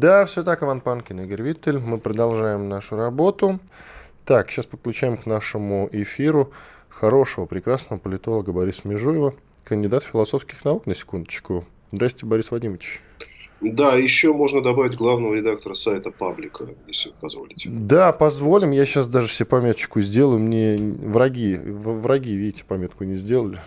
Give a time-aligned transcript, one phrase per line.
[0.00, 1.78] Да, все так, Иван Панкин, Игорь Виттель.
[1.78, 3.60] Мы продолжаем нашу работу.
[4.24, 6.52] Так, сейчас подключаем к нашему эфиру
[6.88, 11.66] хорошего, прекрасного политолога Бориса Межуева, кандидат философских наук, на секундочку.
[11.92, 13.02] Здрасте, Борис Вадимович.
[13.60, 17.68] Да, еще можно добавить главного редактора сайта Паблика, если позволите.
[17.70, 18.70] Да, позволим.
[18.70, 20.38] Я сейчас даже себе пометочку сделаю.
[20.38, 23.58] Мне враги, враги, видите, пометку не сделали.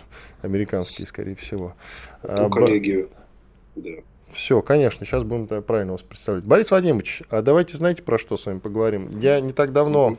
[0.42, 1.74] Американские, скорее всего.
[2.24, 3.08] Ну, коллеги,
[3.76, 3.90] да.
[4.34, 6.44] Все, конечно, сейчас будем правильно вас представлять.
[6.44, 9.08] Борис Вадимович, а давайте, знаете, про что с вами поговорим?
[9.20, 10.18] Я не так давно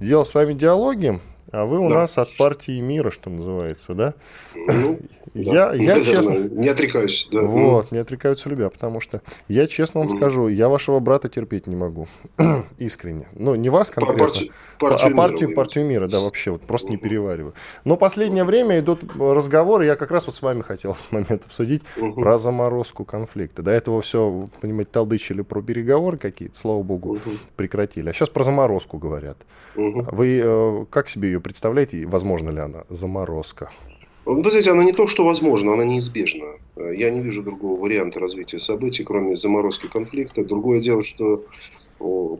[0.00, 1.20] делал с вами диалоги
[1.52, 2.00] а вы у да.
[2.00, 4.14] нас от партии мира, что называется, да?
[4.54, 4.98] Ну,
[5.34, 5.74] я, да.
[5.74, 6.34] я честно...
[6.34, 7.28] Не отрекаюсь.
[7.30, 7.42] Да.
[7.42, 11.76] Вот, не отрекаются любя, потому что я честно вам скажу, я вашего брата терпеть не
[11.76, 12.08] могу.
[12.78, 13.26] Искренне.
[13.34, 16.90] Ну, не вас конкретно, партию, партию а партию, мира, партию мира, да, вообще, вот просто
[16.90, 17.54] не перевариваю.
[17.84, 21.82] Но последнее время идут разговоры, я как раз вот с вами хотел в момент обсудить
[21.96, 22.20] угу.
[22.20, 23.62] про заморозку конфликта.
[23.62, 27.30] До этого все, понимаете, толдычили про переговоры какие-то, слава богу, угу.
[27.56, 28.08] прекратили.
[28.08, 29.38] А сейчас про заморозку говорят.
[29.76, 30.08] Угу.
[30.12, 33.70] Вы э, как себе ее представляете, возможно ли она заморозка?
[34.24, 36.46] Вы знаете, она не то, что возможно, она неизбежна.
[36.76, 40.44] Я не вижу другого варианта развития событий, кроме заморозки конфликта.
[40.44, 41.44] Другое дело, что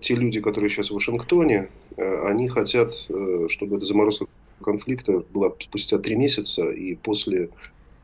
[0.01, 4.27] те люди, которые сейчас в Вашингтоне, э, они хотят, э, чтобы эта заморозка
[4.63, 7.51] конфликта была спустя три месяца и после,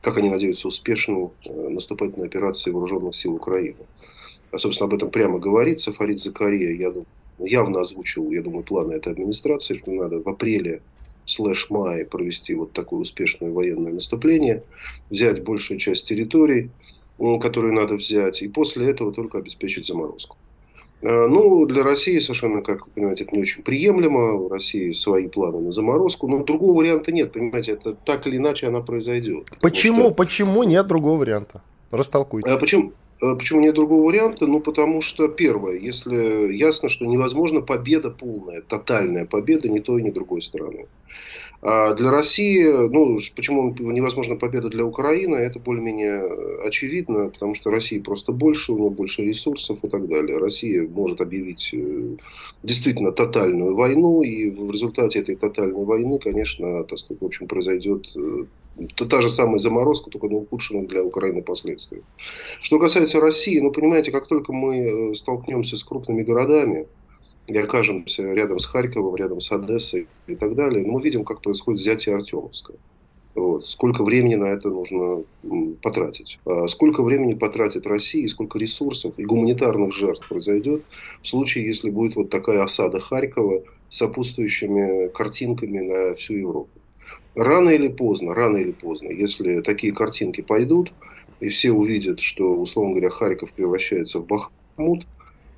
[0.00, 3.86] как они надеются, успешной э, наступательной операции вооруженных сил Украины.
[4.52, 5.92] А, собственно, об этом прямо говорится.
[5.92, 7.06] Фарид Закария, я думаю,
[7.46, 10.82] явно озвучил, я думаю, планы этой администрации, что надо в апреле
[11.26, 14.64] слэш мае провести вот такое успешное военное наступление,
[15.10, 16.70] взять большую часть территорий,
[17.40, 20.36] которые надо взять, и после этого только обеспечить заморозку.
[21.02, 24.32] Э, ну, для России совершенно, как вы понимаете, это не очень приемлемо.
[24.32, 26.28] У России свои планы на заморозку.
[26.28, 29.50] Но другого варианта нет, понимаете, это так или иначе она произойдет.
[29.60, 30.06] Почему?
[30.06, 30.14] Что...
[30.14, 31.62] Почему нет другого варианта?
[31.90, 32.50] Растолкуйте.
[32.50, 32.92] А почему?
[33.20, 34.46] Э, почему нет другого варианта?
[34.46, 40.10] Ну, потому что, первое, если ясно, что невозможно победа полная, тотальная победа ни той, ни
[40.10, 40.86] другой страны.
[41.62, 47.98] А для России, ну, почему невозможна победа для Украины, это более-менее очевидно, потому что России
[47.98, 50.38] просто больше, у нее больше ресурсов и так далее.
[50.38, 52.16] Россия может объявить э,
[52.62, 58.06] действительно тотальную войну, и в результате этой тотальной войны, конечно, так сказать, в общем, произойдет
[58.16, 58.44] э,
[58.78, 62.02] это та же самая заморозка, только на ухудшенных для Украины последствия.
[62.62, 66.86] Что касается России, ну, понимаете, как только мы э, столкнемся с крупными городами,
[67.46, 71.42] и окажемся рядом с Харьковом, рядом с Одессой и так далее, ну, мы видим, как
[71.42, 72.74] происходит взятие Артемовска.
[73.34, 73.66] Вот.
[73.66, 75.24] Сколько времени на это нужно
[75.82, 76.38] потратить?
[76.44, 80.82] А сколько времени потратит Россия, сколько ресурсов и гуманитарных жертв произойдет
[81.22, 86.79] в случае, если будет вот такая осада Харькова с сопутствующими картинками на всю Европу?
[87.34, 90.92] Рано или поздно, рано или поздно, если такие картинки пойдут,
[91.38, 95.06] и все увидят, что, условно говоря, Харьков превращается в Бахмут,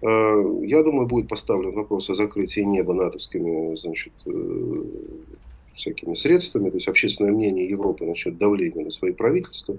[0.03, 0.07] э,
[0.65, 4.85] я думаю, будет поставлен вопрос о закрытии неба натовскими значит, э,
[5.75, 9.77] всякими средствами, то есть общественное мнение Европы начнет давление на свои правительства,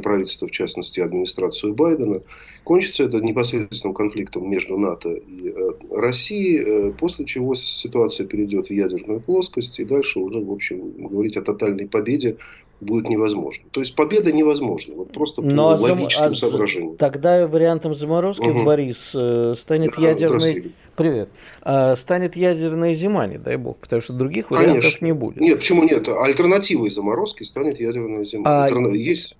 [0.00, 2.20] правительство, в частности, администрацию Байдена.
[2.64, 8.72] Кончится это непосредственным конфликтом между НАТО и э, Россией, э, после чего ситуация перейдет в
[8.72, 12.36] ядерную плоскость, и дальше уже, в общем, говорить о тотальной победе
[12.82, 13.64] будет невозможно.
[13.70, 16.96] То есть победа невозможна, вот просто по Но логическим а соображениям.
[16.96, 18.64] Тогда вариантом заморозки, угу.
[18.64, 20.72] Борис, э, станет да, ядерный...
[20.96, 21.30] Привет.
[21.62, 25.04] А, станет ядерная зима, не дай бог, потому что других вариантов Конечно.
[25.06, 25.40] не будет.
[25.40, 26.06] Нет, почему нет?
[26.06, 28.44] Альтернативой заморозки станет ядерная зима.
[28.44, 28.64] А...
[28.64, 28.88] Альтерна...
[28.88, 29.34] Есть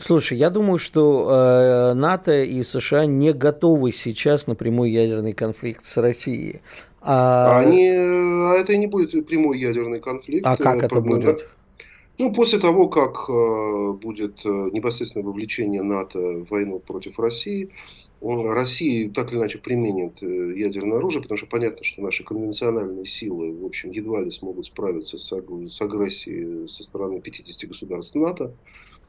[0.00, 5.84] Слушай, я думаю, что э, НАТО и США не готовы сейчас на прямой ядерный конфликт
[5.84, 6.60] с Россией.
[7.00, 7.58] А...
[7.58, 10.46] Они, а это не будет прямой ядерный конфликт.
[10.46, 11.46] А как это будет?
[12.16, 17.70] Ну, после того, как э, будет э, непосредственное вовлечение НАТО в войну против России,
[18.20, 23.52] Россия так или иначе применит э, ядерное оружие, потому что понятно, что наши конвенциональные силы,
[23.52, 28.54] в общем, едва ли смогут справиться с, с агрессией со стороны 50 государств НАТО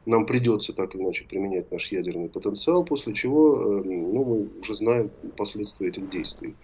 [0.06, 4.76] нам придется так или иначе применять наш ядерный потенциал, после чего э, ну, мы уже
[4.76, 6.56] знаем последствия этих действий.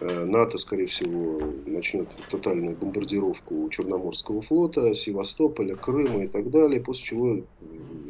[0.00, 7.04] Э, НАТО, скорее всего, начнет тотальную бомбардировку Черноморского флота, Севастополя, Крыма и так далее, после
[7.04, 7.40] чего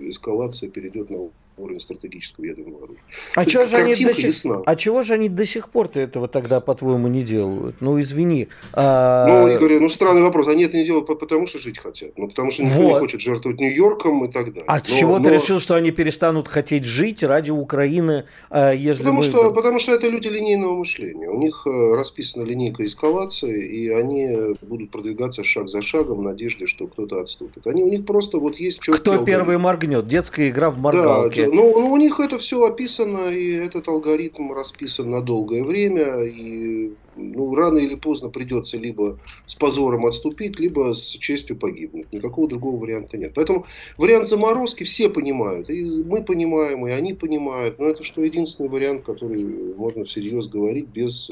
[0.01, 3.03] эскалация перейдет на уровень стратегического ядерного оружия.
[3.35, 4.35] А, чего же они до сих...
[4.67, 7.77] а чего же они до сих пор-то этого тогда, по-твоему, не делают?
[7.81, 8.49] Ну, извини.
[8.73, 9.27] А...
[9.27, 10.49] Ну, Игорь, ну, странный вопрос.
[10.49, 12.13] Они это не делают потому, что жить хотят.
[12.17, 12.93] Ну, потому что никто вот.
[12.95, 14.65] не хочет жертвовать Нью-Йорком и так далее.
[14.67, 15.25] А но, с чего но...
[15.25, 19.25] ты решил, что они перестанут хотеть жить ради Украины, а, если потому, мы...
[19.25, 21.29] что, потому что это люди линейного мышления.
[21.29, 26.67] У них э, расписана линейка эскалации, и они будут продвигаться шаг за шагом в надежде,
[26.67, 27.67] что кто-то отступит.
[27.67, 30.07] Они, у них просто вот есть Кто первый моргнет?
[30.07, 31.43] Детская игра в моргалке.
[31.43, 36.23] Да, ну, ну, у них это все описано, и этот алгоритм расписан на долгое время,
[36.23, 42.13] и ну, рано или поздно придется либо с позором отступить, либо с честью погибнуть.
[42.13, 43.33] Никакого другого варианта нет.
[43.35, 43.65] Поэтому
[43.97, 45.71] вариант заморозки все понимают.
[45.71, 47.79] И мы понимаем, и они понимают.
[47.79, 51.31] Но это что единственный вариант, который можно всерьез говорить без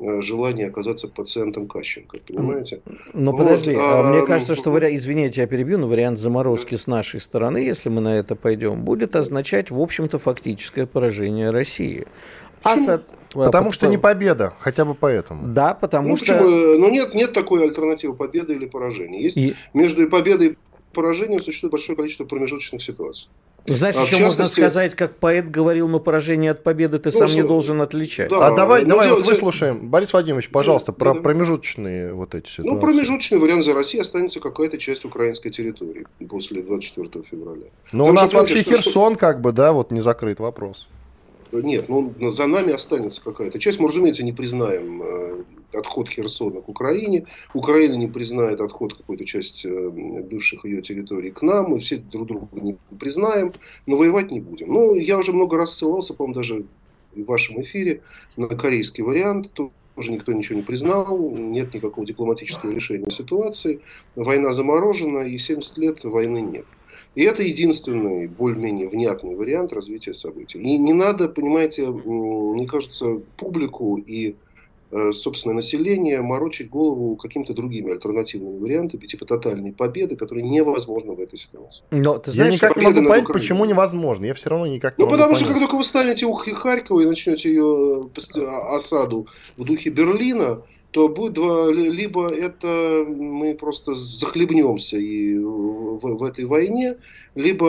[0.00, 2.80] э, желания оказаться пациентом Кащенко, понимаете?
[3.12, 6.74] Но вот, подожди, а, а, мне кажется, что вариант, извините, я перебью, но вариант заморозки
[6.74, 12.06] с нашей стороны, если мы на это пойдем, будет означать, в общем-то, фактическое поражение России.
[12.62, 15.48] Асад, Потому что не победа, хотя бы поэтому.
[15.48, 16.34] Да, потому ну, что...
[16.34, 16.48] Почему?
[16.48, 19.22] Ну, нет, нет такой альтернативы победы или поражения.
[19.22, 19.54] Есть и...
[19.72, 20.56] между победой и
[20.92, 23.28] поражением существует большое количество промежуточных ситуаций.
[23.66, 24.40] Ну, знаешь, а еще частности...
[24.40, 28.30] можно сказать, как поэт говорил, но поражение от победы ты ну, сам не должен отличать.
[28.30, 29.88] Да, а давай, давай дело, вот выслушаем.
[29.88, 31.20] Борис Владимирович, пожалуйста, да, про да.
[31.20, 32.70] промежуточные вот эти ситуации.
[32.70, 37.66] Ну, промежуточный вариант за Россией останется какая-то часть украинской территории после 24 февраля.
[37.92, 39.20] Но ну, у нас вообще Херсон, что...
[39.20, 40.88] как бы, да, вот не закрыт вопрос.
[41.52, 43.80] Нет, ну за нами останется какая-то часть.
[43.80, 47.26] Мы, разумеется, не признаем э, отход Херсона к Украине.
[47.54, 51.70] Украина не признает отход какой-то части э, бывших ее территорий к нам.
[51.70, 53.52] Мы все друг друга не признаем,
[53.86, 54.72] но воевать не будем.
[54.72, 56.64] Ну, я уже много раз ссылался, по-моему, даже
[57.14, 58.02] в вашем эфире
[58.36, 59.52] на корейский вариант.
[59.52, 63.80] Тоже никто ничего не признал, нет никакого дипломатического решения ситуации.
[64.16, 66.64] Война заморожена, и 70 лет войны нет.
[67.16, 70.60] И это единственный более-менее внятный вариант развития событий.
[70.60, 74.36] И не надо, понимаете, мне кажется, публику и
[75.12, 81.38] собственное население морочить голову какими-то другими альтернативными вариантами, типа тотальной победы, которые невозможны в этой
[81.38, 81.82] ситуации.
[81.90, 84.24] Но ты знаешь, я никак не могу понять, почему невозможно.
[84.24, 85.44] Я все равно никак не Ну, потому понять.
[85.44, 88.02] что, как только вы станете у Харькова и начнете ее
[88.34, 96.00] э, осаду в духе Берлина, то будет два, либо это мы просто захлебнемся и в,
[96.00, 96.96] в этой войне,
[97.34, 97.66] либо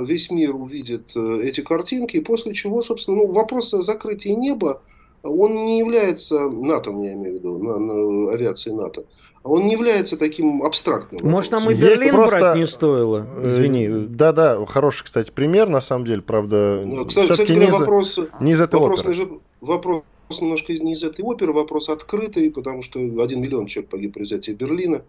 [0.00, 4.82] э, весь мир увидит э, эти картинки, после чего, собственно, ну, вопрос о закрытии неба,
[5.24, 9.04] он не является НАТО, я имею в виду, на, на авиации НАТО,
[9.42, 11.28] он не является таким абстрактным.
[11.28, 12.40] Может, нам и Берлин просто...
[12.40, 13.26] брать не стоило?
[13.36, 13.88] Э, Извини.
[13.88, 16.82] Да-да, хороший, кстати, пример, на самом деле, правда.
[16.84, 19.28] Ну, кстати, кстати не, вопрос, не из этой вопрос, оперы.
[19.60, 20.04] Вопрос
[20.40, 24.52] немножко не из этой оперы, вопрос открытый, потому что один миллион человек погиб при взятии
[24.52, 25.02] Берлина.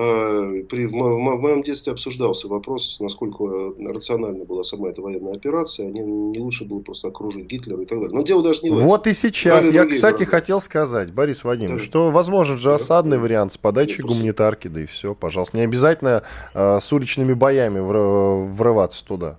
[0.00, 5.90] А, при, в, в моем детстве обсуждался вопрос, насколько рациональна была сама эта военная операция.
[5.90, 8.14] Не, не лучше было просто окружить Гитлера и так далее.
[8.14, 8.86] Но дело даже не в этом.
[8.86, 9.68] Вот и сейчас.
[9.72, 10.30] Я, кстати, города.
[10.30, 11.84] хотел сказать, Борис Вадимович, да.
[11.84, 13.22] что возможен же осадный да.
[13.24, 15.56] вариант с подачей Нет, гуманитарки, да и все, пожалуйста.
[15.56, 16.22] Не обязательно
[16.54, 19.36] э, с уличными боями врываться туда.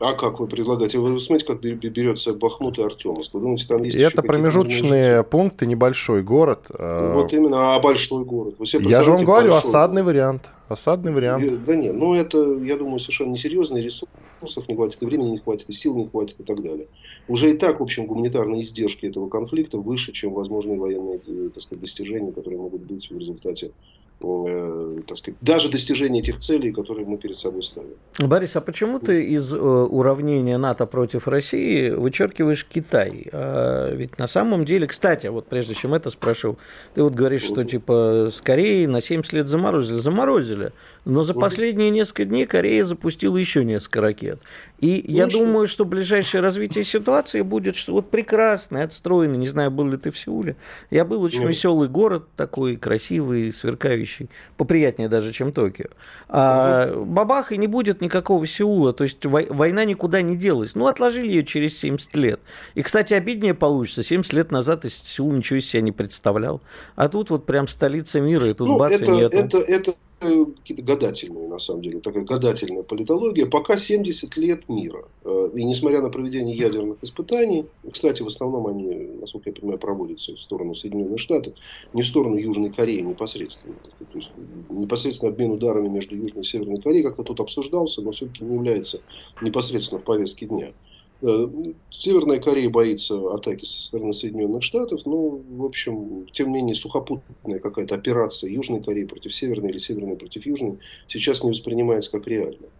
[0.00, 0.98] А как вы предлагаете?
[0.98, 3.34] Вы смотрите, как берется Бахмут и Артемовск.
[3.34, 6.66] Вы думаете, там есть Это промежуточные пункты, небольшой город.
[6.70, 8.56] А, вот именно, а большой город.
[8.60, 10.14] Я же вам говорю, осадный город.
[10.14, 10.50] вариант.
[10.68, 11.64] Осадный вариант.
[11.64, 15.68] Да нет, ну это, я думаю, совершенно несерьезный ресурсов не хватит, и времени не хватит,
[15.70, 16.88] и сил не хватит, и так далее.
[17.26, 21.62] Уже и так, в общем, гуманитарные издержки этого конфликта выше, чем возможные военные э, так
[21.62, 27.06] сказать, достижения, которые могут быть в результате Э, так сказать, даже достижение этих целей, которые
[27.06, 27.94] мы перед собой ставим.
[28.18, 33.28] Борис, а почему ты из э, уравнения НАТО против России вычеркиваешь Китай?
[33.32, 36.58] А ведь на самом деле, кстати, вот прежде чем это спрошу,
[36.94, 39.98] ты вот говоришь, что типа с Кореей на 70 лет заморозили.
[39.98, 40.72] Заморозили.
[41.04, 44.40] Но за последние несколько дней Корея запустила еще несколько ракет.
[44.80, 45.38] И ну, я что?
[45.38, 49.38] думаю, что ближайшее развитие ситуации будет что вот прекрасный, отстроенный.
[49.38, 50.56] Не знаю, был ли ты в Сеуле.
[50.90, 51.50] Я был очень Нет.
[51.50, 54.07] веселый город, такой красивый, сверкающий.
[54.56, 55.86] Поприятнее даже, чем Токио.
[56.28, 57.04] А угу.
[57.04, 58.92] бабах, и не будет никакого Сеула.
[58.92, 60.74] То есть война никуда не делась.
[60.74, 62.40] Ну, отложили ее через 70 лет.
[62.74, 64.02] И, кстати, обиднее получится.
[64.02, 66.60] 70 лет назад Сеул ничего из себя не представлял.
[66.96, 69.36] А тут вот прям столица мира, и тут ну, бац, это, и нету.
[69.36, 75.04] Это, это какие-то гадательные, на самом деле, такая гадательная политология, пока 70 лет мира.
[75.24, 78.88] Э, и несмотря на проведение ядерных испытаний, кстати, в основном они,
[79.20, 81.54] насколько я понимаю, проводятся в сторону Соединенных Штатов,
[81.92, 83.76] не в сторону Южной Кореи непосредственно.
[83.98, 84.30] То есть
[84.68, 89.00] непосредственно обмен ударами между Южной и Северной Кореей как-то тут обсуждался, но все-таки не является
[89.40, 90.72] непосредственно в повестке дня.
[91.20, 91.48] Э,
[91.90, 97.58] Северная Корея боится атаки со стороны Соединенных Штатов, но, в общем, тем не менее, сухопутная
[97.58, 102.70] какая-то операция Южной Кореи против Северной или Северной против Южной сейчас не воспринимается как реальная.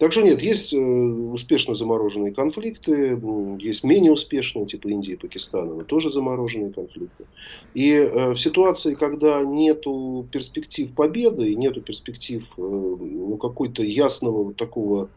[0.00, 3.20] Так что нет, есть э, успешно замороженные конфликты,
[3.58, 7.26] есть менее успешные, типа Индии и Пакистана, но тоже замороженные конфликты.
[7.74, 14.56] И э, в ситуации, когда нету перспектив победы, нету перспектив э, ну, какой-то ясного вот
[14.56, 15.10] такого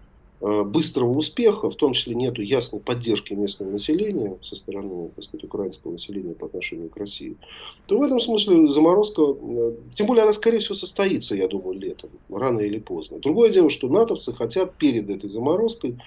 [0.44, 5.94] быстрого успеха, в том числе нет ясной поддержки местного населения со стороны так сказать, украинского
[5.94, 7.38] населения по отношению к России,
[7.86, 12.10] то в этом смысле заморозка, э, тем более она скорее всего состоится, я думаю, летом,
[12.30, 13.20] рано или поздно.
[13.20, 15.98] Другое дело, что натовцы хотят перед этой заморозкой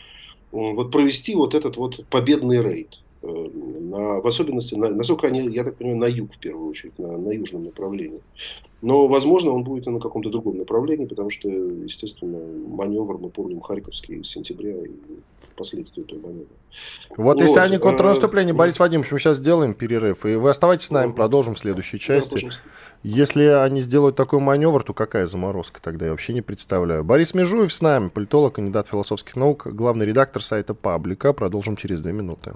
[0.53, 2.99] вот провести вот этот вот победный рейд.
[3.27, 3.49] Э,
[3.81, 7.17] на, в особенности, на, насколько они, я так понимаю, на юг в первую очередь, на,
[7.19, 8.21] на южном направлении.
[8.83, 13.61] Но, возможно, он будет и на каком-то другом направлении, потому что, естественно, маневр, мы помним,
[13.61, 14.91] Харьковский в сентябре и
[15.57, 16.47] последствия этого маневра.
[17.17, 20.87] Вот, вот если они контрнаступление, а, Борис Вадимович, мы сейчас сделаем перерыв, и вы оставайтесь
[20.87, 22.47] с нами, продолжим в следующей части.
[22.47, 22.55] Да,
[23.03, 27.03] если они сделают такой маневр, то какая заморозка тогда, я вообще не представляю.
[27.03, 31.33] Борис Межуев с нами, политолог, кандидат философских наук, главный редактор сайта Паблика.
[31.33, 32.53] Продолжим через две минуты.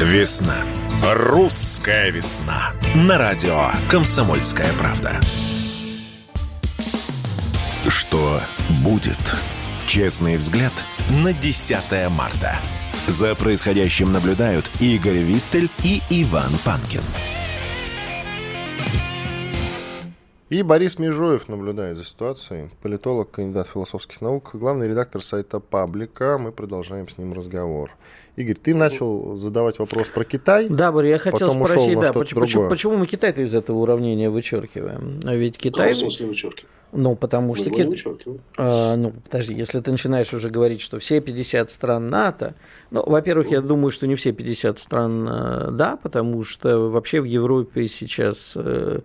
[0.00, 0.56] Весна.
[1.14, 2.74] Русская весна.
[2.94, 5.18] На радио «Комсомольская правда».
[7.88, 8.42] Что
[8.84, 9.18] будет?
[9.86, 10.72] Честный взгляд
[11.24, 12.56] на 10 марта.
[13.06, 17.02] За происходящим наблюдают Игорь Виттель и Иван Панкин.
[20.48, 22.70] И Борис Межоев наблюдает за ситуацией.
[22.80, 26.38] Политолог, кандидат философских наук, главный редактор сайта Паблика.
[26.38, 27.90] Мы продолжаем с ним разговор.
[28.36, 30.68] Игорь, ты начал задавать вопрос про Китай.
[30.68, 35.18] Да, Борис, я хотел спросить, да, почему, почему, почему мы Китай-то из этого уравнения вычеркиваем?
[35.24, 35.94] А ведь Китай...
[35.94, 36.70] В смысле вычеркиваем?
[36.92, 37.68] Ну, потому что...
[37.68, 38.06] Кит...
[38.56, 42.54] А, ну, подожди, если ты начинаешь уже говорить, что все 50 стран НАТО,
[42.90, 47.24] ну, во-первых, я думаю, что не все 50 стран, э, да, потому что вообще в
[47.24, 49.00] Европе сейчас э,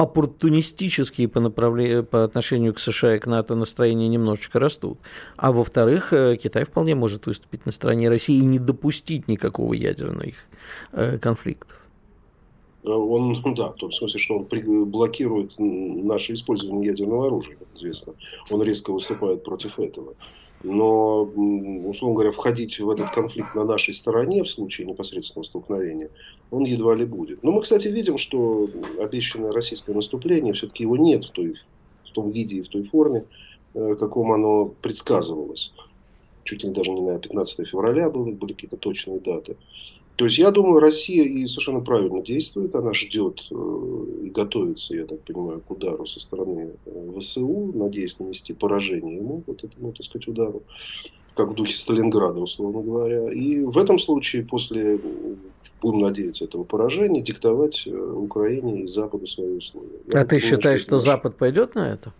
[0.00, 4.98] оппортунистические по, по отношению к США и к НАТО настроения немножечко растут.
[5.36, 10.36] А во-вторых, э, Китай вполне может выступить на стороне России и не допустить никакого ядерных
[10.92, 11.76] э, конфликтов.
[12.82, 18.14] Он, да, в том смысле, что он блокирует наше использование ядерного оружия, как известно.
[18.48, 20.14] Он резко выступает против этого.
[20.62, 26.10] Но, условно говоря, входить в этот конфликт на нашей стороне в случае непосредственного столкновения,
[26.50, 27.42] он едва ли будет.
[27.42, 31.54] Но мы, кстати, видим, что обещанное российское наступление, все-таки его нет в, той,
[32.04, 33.24] в том виде и в той форме,
[33.74, 35.72] э, каком оно предсказывалось.
[36.44, 39.56] Чуть ли даже не на 15 февраля были, были какие-то точные даты.
[40.16, 42.74] То есть, я думаю, Россия и совершенно правильно действует.
[42.74, 48.18] Она ждет э, и готовится, я так понимаю, к удару со стороны э, ВСУ, надеясь
[48.18, 50.62] нанести поражение ему, вот этому, так сказать, удару,
[51.34, 53.30] как в духе Сталинграда, условно говоря.
[53.30, 55.00] И в этом случае, после,
[55.80, 60.00] будем надеяться, этого поражения, диктовать э, Украине и Западу свои условия.
[60.12, 62.12] Я а ты считаешь, что Запад пойдет на это?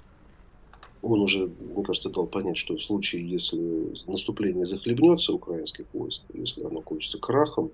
[1.03, 6.63] он уже, мне кажется, дал понять, что в случае, если наступление захлебнется украинских войск, если
[6.65, 7.71] оно кончится крахом,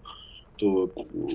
[0.56, 0.90] то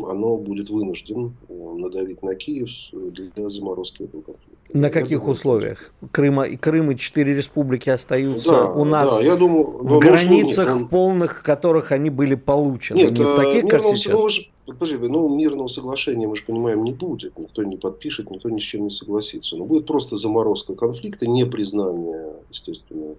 [0.08, 4.78] оно будет вынужден э, надавить на Киев для заморозки этого конфликта.
[4.78, 5.94] На каких думаю, условиях?
[6.12, 10.76] Крыма, Крым и четыре республики остаются да, у нас да, я думаю, в границах, условиях,
[10.76, 10.88] он...
[10.88, 12.98] полных которых они были получены.
[12.98, 14.14] Нет, не в таких, как сейчас.
[14.14, 17.38] Ну, же, подожди, ну, мирного соглашения, мы же понимаем, не будет.
[17.38, 19.58] Никто не подпишет, никто ни с чем не согласится.
[19.58, 23.16] Но будет просто заморозка конфликта, не признание, естественно,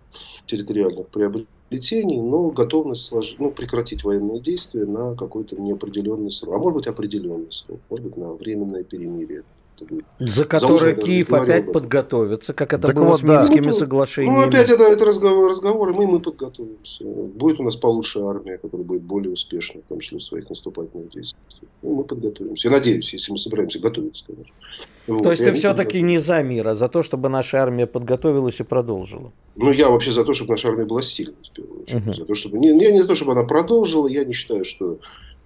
[0.46, 1.48] территориальных приобретений,
[2.20, 3.36] но готовность слож...
[3.38, 6.54] ну, прекратить военные действия на какой-то неопределенный срок.
[6.54, 9.44] А может быть определенный срок, может быть на временное перемирие
[9.84, 10.04] будет.
[10.18, 13.72] За которое Киев опять подготовится, как это так было вот, с Минскими да.
[13.72, 14.36] соглашениями.
[14.36, 17.04] Ну, опять это, это разговор, разговоры, мы, мы подготовимся.
[17.04, 21.10] Будет у нас получше армия, которая будет более успешна, в том числе в своих наступательных
[21.10, 21.42] действиях.
[21.82, 22.68] Ну, мы подготовимся.
[22.68, 24.54] Я надеюсь, если мы собираемся готовиться, конечно.
[25.06, 25.22] Вот.
[25.22, 28.62] То есть ты все-таки не за мир, а за то, чтобы наша армия подготовилась и
[28.62, 29.32] продолжила?
[29.56, 32.06] Ну, я вообще за то, чтобы наша армия была сильной, в первую очередь.
[32.06, 32.14] Угу.
[32.14, 32.58] За то, чтобы...
[32.58, 34.98] не, я не за то, чтобы она продолжила, я не считаю, что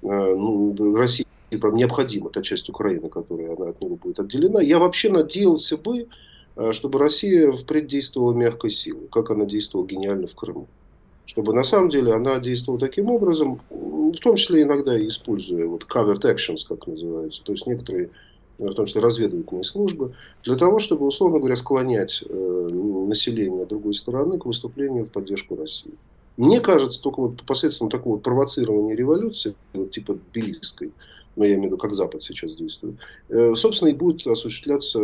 [0.02, 4.61] э, ну, Россия типа, необходима та часть Украины, которая она от него будет отделена.
[4.61, 6.09] Я вообще надеялся бы,
[6.57, 10.67] э, чтобы Россия впредь действовала мягкой силой, как она действовала гениально в Крыму.
[11.26, 16.23] Чтобы на самом деле она действовала таким образом, в том числе иногда используя вот covered
[16.23, 18.11] actions, как называется, то есть некоторые,
[18.59, 22.69] в том числе разведывательные службы, для того, чтобы, условно говоря, склонять э,
[23.07, 25.93] население другой стороны к выступлению в поддержку России.
[26.37, 30.93] Мне кажется, только вот посредством такого провоцирования революции, вот типа Тбилисской,
[31.37, 32.97] но я имею в виду, как Запад сейчас действует,
[33.28, 34.99] э, собственно, и будут осуществляться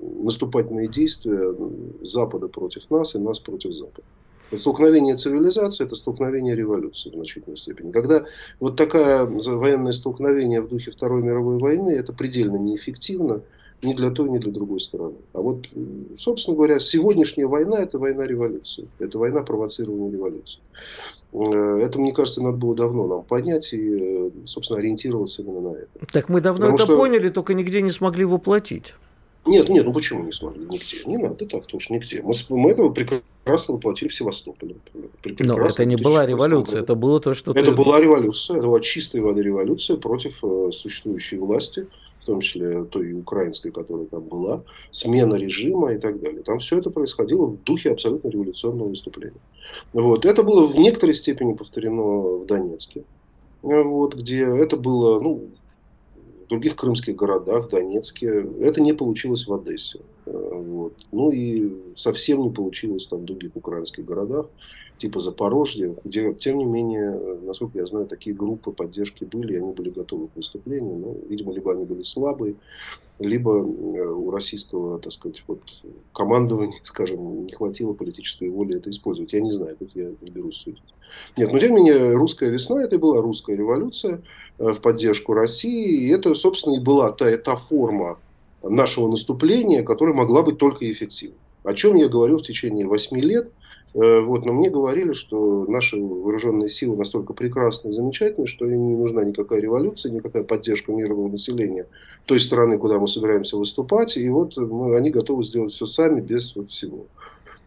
[0.00, 1.54] наступательные действия
[2.02, 4.02] Запада против нас и нас против Запада.
[4.56, 7.92] Столкновение цивилизации– это столкновение революции в значительной степени.
[7.92, 8.24] Когда
[8.60, 13.42] вот такое военное столкновение в духе Второй мировой войны, это предельно неэффективно,
[13.82, 15.16] ни для той, ни для другой стороны.
[15.32, 15.66] А вот,
[16.16, 18.88] собственно говоря, сегодняшняя война– это война революции.
[18.98, 20.58] Это война провоцирования революции.
[21.32, 25.76] Э, это, мне кажется, надо было давно нам понять и, э, собственно, ориентироваться именно на
[25.76, 25.88] это.
[26.12, 26.96] Так мы давно Потому это что...
[26.96, 28.94] поняли, только нигде не смогли воплотить.
[29.46, 30.66] Нет, нет, ну почему не смогли?
[30.66, 31.04] Нигде.
[31.06, 32.20] Не надо так тоже, нигде.
[32.22, 34.76] Мы, мы этого прекрасно воплотили в Севастополе.
[35.38, 37.52] Но это не была революция, это было то, что...
[37.52, 37.72] Это ты...
[37.72, 41.86] была революция, это была чистая вода революция против э, существующей власти,
[42.28, 46.42] том числе той украинской, которая там была, смена режима и так далее.
[46.42, 49.40] Там все это происходило в духе абсолютно революционного выступления.
[49.92, 50.26] Вот.
[50.26, 53.04] Это было в некоторой степени повторено в Донецке,
[53.62, 55.48] вот, где это было ну,
[56.44, 58.46] в других крымских городах, в Донецке.
[58.60, 60.00] Это не получилось в Одессе.
[60.32, 60.94] Вот.
[61.12, 64.46] Ну и совсем не получилось там в других украинских городах,
[64.98, 69.90] типа Запорожья, где, тем не менее, насколько я знаю, такие группы поддержки были, они были
[69.90, 70.96] готовы к выступлению.
[70.96, 72.56] Но, видимо, либо они были слабые,
[73.18, 75.60] либо э, у российского, так сказать, вот,
[76.12, 79.32] командования, скажем, не хватило политической воли это использовать.
[79.32, 80.82] Я не знаю, тут я не берусь судить.
[81.36, 84.22] Нет, но тем не менее, русская весна, это была русская революция
[84.58, 88.18] э, в поддержку России, и это, собственно, и была та, та форма
[88.62, 91.38] нашего наступления, которая могла быть только эффективной.
[91.64, 93.52] О чем я говорю в течение восьми лет–
[93.94, 98.88] Э, вот, но мне говорили, что наши вооруженные силы настолько прекрасны и замечательны, что им
[98.88, 101.86] не нужна никакая революция, никакая поддержка мирного населения
[102.26, 104.16] той страны, куда мы собираемся выступать.
[104.16, 107.06] И вот мы, они готовы сделать все сами, без вот всего.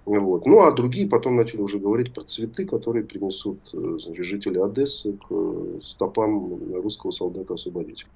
[0.06, 0.48] Вот.
[0.48, 5.14] Ну, а другие потом начали уже говорить про цветы, которые принесут э, значит, жители Одессы
[5.14, 8.08] к э, стопам русского солдата-освободителя.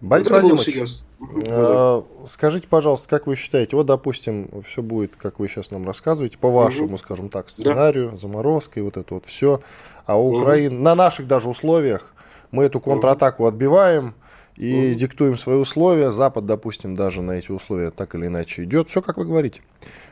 [0.00, 1.00] Борис Владимирович,
[1.46, 6.38] э, скажите, пожалуйста, как вы считаете, вот, допустим, все будет, как вы сейчас нам рассказываете,
[6.38, 6.96] по вашему, угу.
[6.98, 8.16] скажем так, сценарию, да.
[8.16, 9.60] заморозка и вот это вот все,
[10.06, 10.82] а у Украины, угу.
[10.82, 12.14] на наших даже условиях,
[12.50, 14.14] мы эту контратаку отбиваем,
[14.56, 14.98] и угу.
[14.98, 16.10] диктуем свои условия.
[16.10, 18.88] Запад, допустим, даже на эти условия так или иначе идет.
[18.88, 19.62] Все, как вы говорите.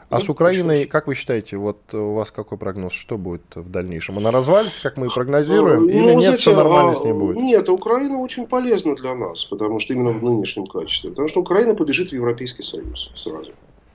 [0.09, 4.19] А с Украиной, как вы считаете, вот у вас какой прогноз, что будет в дальнейшем?
[4.19, 7.37] Она развалится, как мы и прогнозируем, ну, или нет, знаете, все нормально с ней будет?
[7.37, 11.11] Нет, Украина очень полезна для нас, потому что именно в нынешнем качестве.
[11.11, 13.51] Потому что Украина побежит в Европейский Союз сразу.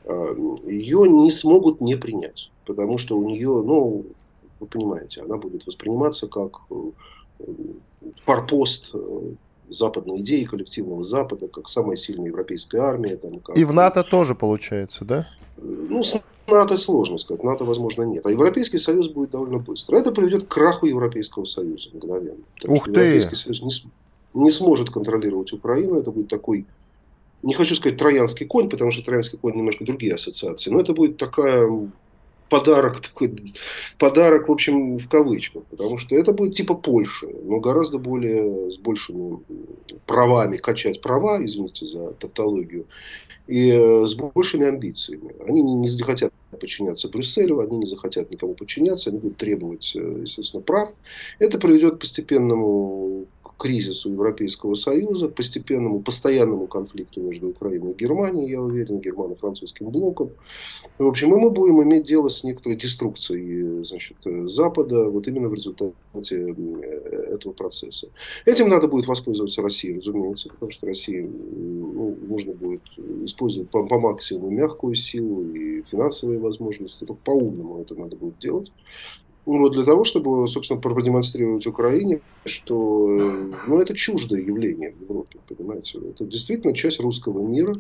[0.06, 0.36] А,
[0.68, 4.06] Ее не смогут не принять, потому что у нее, ну,
[4.60, 7.46] вы понимаете, она будет восприниматься как э,
[8.24, 9.22] форпост э,
[9.70, 13.16] западной идеи коллективного Запада, как самая сильная европейская армия.
[13.16, 13.58] Там, как...
[13.58, 15.28] И в НАТО тоже получается, да?
[15.62, 18.26] Ну, с НАТО сложно сказать, НАТО, возможно, нет.
[18.26, 19.98] А Европейский Союз будет довольно быстро.
[19.98, 22.44] Это приведет к краху Европейского Союза мгновенно.
[22.66, 22.92] Ух ты!
[22.92, 26.00] Европейский Союз не, не сможет контролировать Украину.
[26.00, 26.66] Это будет такой,
[27.44, 31.18] не хочу сказать троянский конь, потому что троянский конь немножко другие ассоциации, но это будет
[31.18, 31.70] такая
[32.52, 33.54] подарок такой,
[33.98, 38.78] подарок, в общем, в кавычках, потому что это будет типа Польши, но гораздо более с
[38.78, 39.40] большими
[40.06, 42.88] правами, качать права, извините за тавтологию,
[43.48, 45.34] и э, с большими амбициями.
[45.48, 50.20] Они не, не захотят подчиняться Брюсселю, они не захотят никому подчиняться, они будут требовать, э,
[50.24, 50.90] естественно, прав.
[51.40, 53.28] Это приведет к постепенному
[53.62, 60.32] кризису Европейского Союза, постепенному, постоянному конфликту между Украиной и Германией, я уверен, германо-французским блоком.
[60.98, 64.18] В общем, и мы будем иметь дело с некоторой деструкцией значит,
[64.50, 68.08] Запада вот именно в результате э, этого процесса.
[68.46, 72.82] Этим надо будет воспользоваться России, разумеется, потому что России ну, нужно будет
[73.26, 78.72] использовать по, по максимуму мягкую силу и финансовые возможности, только по-умному это надо будет делать.
[79.46, 83.18] Вот для того, чтобы, собственно, продемонстрировать Украине, что
[83.68, 85.98] ну, это чуждое явление в Европе, понимаете.
[85.98, 87.74] Это действительно часть русского мира,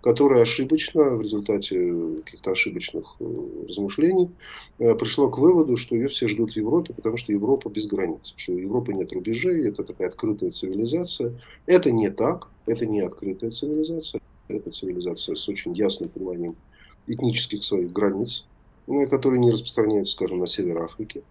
[0.00, 1.92] которая ошибочно, в результате
[2.24, 4.30] каких-то ошибочных э, размышлений,
[4.78, 8.34] э, пришла к выводу, что ее все ждут в Европе, потому что Европа без границ,
[8.36, 11.34] что у Европы нет рубежей, это такая открытая цивилизация.
[11.66, 16.54] Это не так, это не открытая цивилизация, это цивилизация с очень ясным пониманием
[17.08, 18.44] этнических своих границ,
[18.88, 21.22] ну, которые не распространяются, скажем, на север Африки,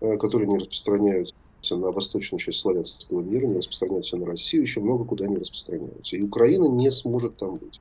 [0.00, 1.34] э, которые не распространяются
[1.70, 6.16] на восточную часть славянского мира, не распространяются на Россию, еще много куда не распространяются.
[6.16, 7.80] И Украина не сможет там быть.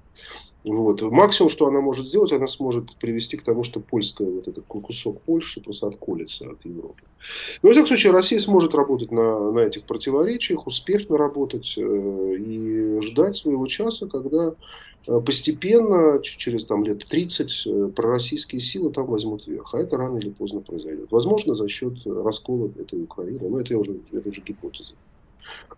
[0.64, 1.02] Вот.
[1.02, 5.22] Максимум, что она может сделать, она сможет привести к тому, что польская, вот этот кусок
[5.22, 7.02] Польши просто отколется от Европы.
[7.62, 13.02] Но, во всяком случае, Россия сможет работать на, на этих противоречиях, успешно работать э, и
[13.02, 14.54] ждать своего часа, когда
[15.08, 19.74] э, постепенно, через там, лет 30, э, пророссийские силы там возьмут верх.
[19.74, 21.12] А это рано или поздно произойдет.
[21.12, 24.94] Возможно, за счет раскола этой Украины, но это уже, это уже гипотеза.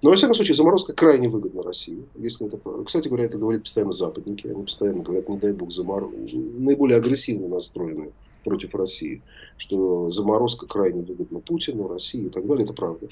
[0.02, 2.04] Но, во всяком случае, заморозка крайне выгодна России.
[2.16, 4.48] Если это, кстати говоря, это говорят постоянно западники.
[4.48, 6.18] Они постоянно говорят, не дай бог, заморозка.
[6.58, 8.12] Наиболее агрессивно настроены
[8.44, 9.22] против России.
[9.58, 12.66] Что заморозка крайне выгодна Путину, России и так далее.
[12.66, 13.08] Это правда.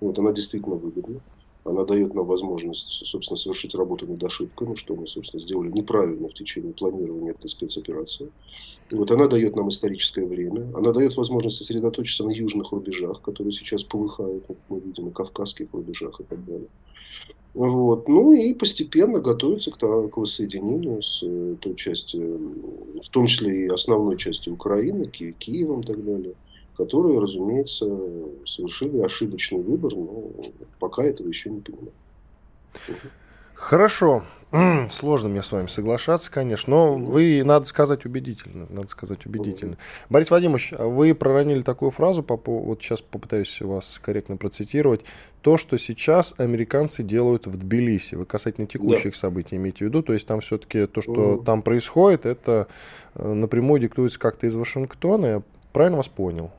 [0.00, 1.20] Вот, она действительно выгодна.
[1.64, 6.34] Она дает нам возможность, собственно, совершить работу над ошибками, что мы, собственно, сделали неправильно в
[6.34, 8.30] течение планирования этой спецоперации.
[8.90, 10.70] И вот она дает нам историческое время.
[10.74, 15.68] Она дает возможность сосредоточиться на южных рубежах, которые сейчас полыхают, как мы видим, на кавказских
[15.72, 16.68] рубежах и так далее.
[17.54, 18.08] Вот.
[18.08, 23.68] Ну и постепенно готовится к, к воссоединению с э, той части, в том числе и
[23.68, 26.34] основной части Украины, Ки Киевом и так далее,
[26.76, 27.86] которые, разумеется,
[28.46, 30.30] совершили ошибочный выбор, но
[30.78, 31.94] пока этого еще не понимают.
[33.54, 34.24] Хорошо.
[34.88, 38.66] Сложно мне с вами соглашаться, конечно, но вы, надо сказать, убедительно.
[38.70, 39.78] Надо сказать убедительно.
[40.10, 45.04] Борис Вадимович, а вы проронили такую фразу, по, вот сейчас попытаюсь вас корректно процитировать.
[45.40, 49.18] То, что сейчас американцы делают в Тбилиси, вы касательно текущих да.
[49.18, 52.68] событий имеете в виду, то есть там все-таки то, что там происходит, это
[53.16, 56.52] э, напрямую диктуется как-то из Вашингтона, я правильно вас понял?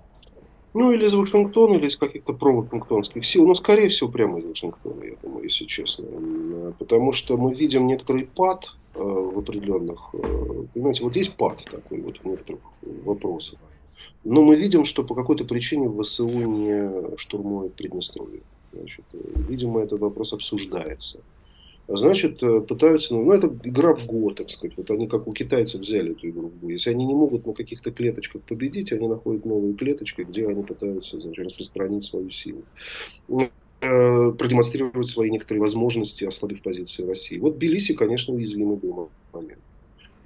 [0.76, 3.48] Ну, или из Вашингтона, или из каких-то провашингтонских сил.
[3.48, 6.06] Но, скорее всего, прямо из Вашингтона, я думаю, если честно.
[6.78, 10.10] Потому что мы видим некоторый пад э, в определенных...
[10.12, 12.60] Э, понимаете, вот есть пад такой вот в некоторых
[13.06, 13.58] вопросах.
[14.26, 18.42] Но мы видим, что по какой-то причине ВСУ не штурмует Приднестровье.
[18.74, 21.22] Значит, э, видимо, этот вопрос обсуждается
[21.88, 24.76] значит, э, пытаются, ну, это игра в го, так сказать.
[24.78, 26.70] Вот они как у китайцев взяли эту игру в го.
[26.70, 31.20] Если они не могут на каких-то клеточках победить, они находят новые клеточки, где они пытаются
[31.20, 32.64] значит, распространить свою силу.
[33.28, 33.50] Ну,
[33.82, 37.38] э, продемонстрировать свои некоторые возможности, ослабив позиции России.
[37.38, 39.62] Вот Белиси, конечно, уязвимый был момент.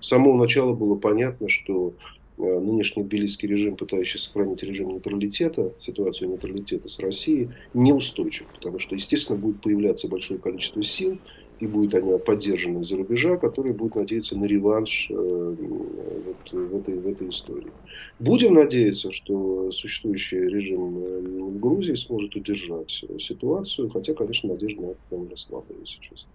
[0.02, 1.94] С самого начала было понятно, что
[2.38, 8.96] э, нынешний тбилисский режим, пытающийся сохранить режим нейтралитета, ситуацию нейтралитета с Россией, неустойчив, потому что,
[8.96, 11.20] естественно, будет появляться большое количество сил,
[11.60, 17.00] и будет она поддержана из-за рубежа, которые будут надеяться на реванш э, вот в, этой,
[17.00, 17.72] в этой истории.
[18.20, 24.86] Будем надеяться, что существующий режим э, в Грузии сможет удержать ситуацию, хотя, конечно, надежда на
[24.88, 26.26] это довольно слабая сейчас.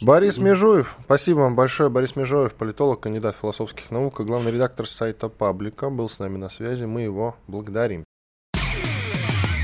[0.00, 1.90] Борис Межуев, спасибо вам большое.
[1.90, 6.84] Борис Межуев, политолог, кандидат философских наук, главный редактор сайта Паблика, был с нами на связи.
[6.84, 8.04] Мы его благодарим.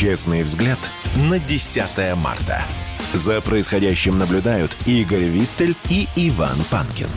[0.00, 0.78] Честный взгляд
[1.28, 2.64] на 10 марта.
[3.12, 7.10] За происходящим наблюдают Игорь Виттель и Иван Панкин.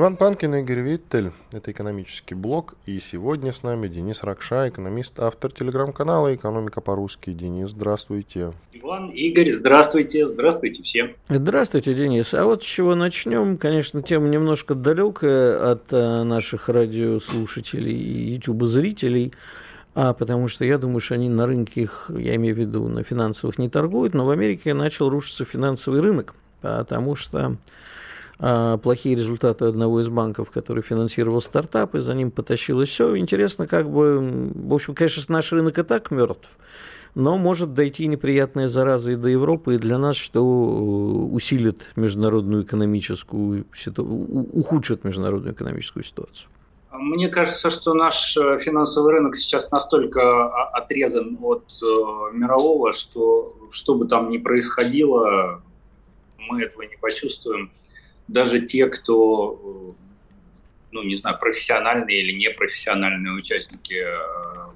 [0.00, 1.30] Иван Панкин, Игорь Виттель.
[1.52, 2.74] Это экономический блог.
[2.86, 7.34] И сегодня с нами Денис Ракша, экономист, автор телеграм-канала «Экономика по-русски».
[7.34, 8.54] Денис, здравствуйте.
[8.72, 10.26] Иван, Игорь, здравствуйте.
[10.26, 11.16] Здравствуйте всем.
[11.28, 12.32] Здравствуйте, Денис.
[12.32, 13.58] А вот с чего начнем?
[13.58, 19.34] Конечно, тема немножко далекая от э, наших радиослушателей и YouTube-зрителей.
[19.94, 23.04] А, потому что я думаю, что они на рынке их, я имею в виду, на
[23.04, 27.58] финансовых не торгуют, но в Америке начал рушиться финансовый рынок, потому что
[28.40, 33.16] плохие результаты одного из банков, который финансировал стартапы, за ним потащилось все.
[33.16, 36.48] Интересно, как бы, в общем, конечно, наш рынок и так мертв,
[37.14, 43.66] но может дойти неприятная зараза и до Европы, и для нас, что усилит международную экономическую
[43.74, 46.48] ситуацию, ухудшит международную экономическую ситуацию.
[46.92, 51.86] Мне кажется, что наш э, финансовый рынок сейчас настолько а, отрезан от э,
[52.32, 55.62] мирового, что что бы там ни происходило,
[56.36, 57.70] мы этого не почувствуем.
[58.30, 60.02] Даже те, кто, э,
[60.92, 64.04] ну, не знаю, профессиональные или непрофессиональные участники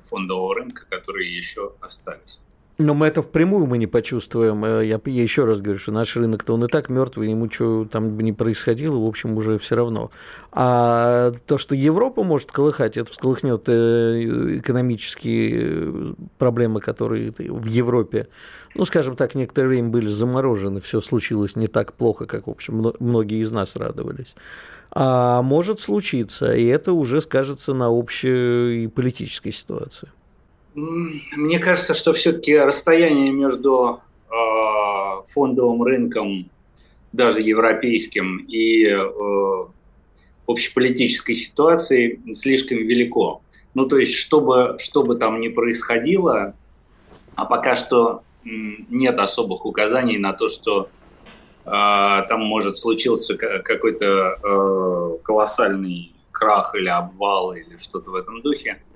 [0.03, 2.40] фондового рынка, которые еще остались.
[2.77, 4.65] Но мы это впрямую мы не почувствуем.
[4.65, 7.85] Э, я, я еще раз говорю, что наш рынок-то он и так мертвый, ему что
[7.85, 10.11] там не происходило, в общем, уже все равно.
[10.51, 18.27] А то, что Европа может колыхать, это всколыхнет э, экономические э, проблемы, которые в Европе,
[18.75, 22.93] ну, скажем так, некоторое время были заморожены, все случилось не так плохо, как, в общем,
[22.99, 24.35] многие из нас радовались.
[24.91, 30.09] А может случиться, и это уже скажется на общей политической ситуации.
[30.75, 34.35] Мне кажется, что все-таки расстояние между э,
[35.29, 36.51] фондовым рынком,
[37.13, 39.65] даже европейским, и э,
[40.47, 43.41] общеполитической ситуацией слишком велико.
[43.75, 46.55] Ну, то есть, чтобы, что бы там ни происходило,
[47.37, 50.89] а пока что нет особых указаний на то, что
[51.65, 58.79] э, там может случился какой-то э, колоссальный крах или обвал или что-то в этом духе.
[58.79, 58.93] а,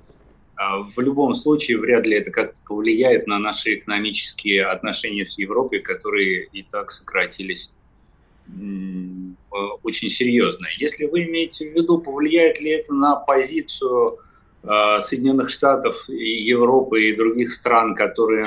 [0.58, 6.46] в любом случае вряд ли это как-то повлияет на наши экономические отношения с Европой, которые
[6.52, 7.70] и так сократились
[9.82, 10.66] очень серьезно.
[10.78, 14.18] Если вы имеете в виду, повлияет ли это на позицию
[14.62, 18.46] а, Соединенных Штатов и Европы и других стран, которые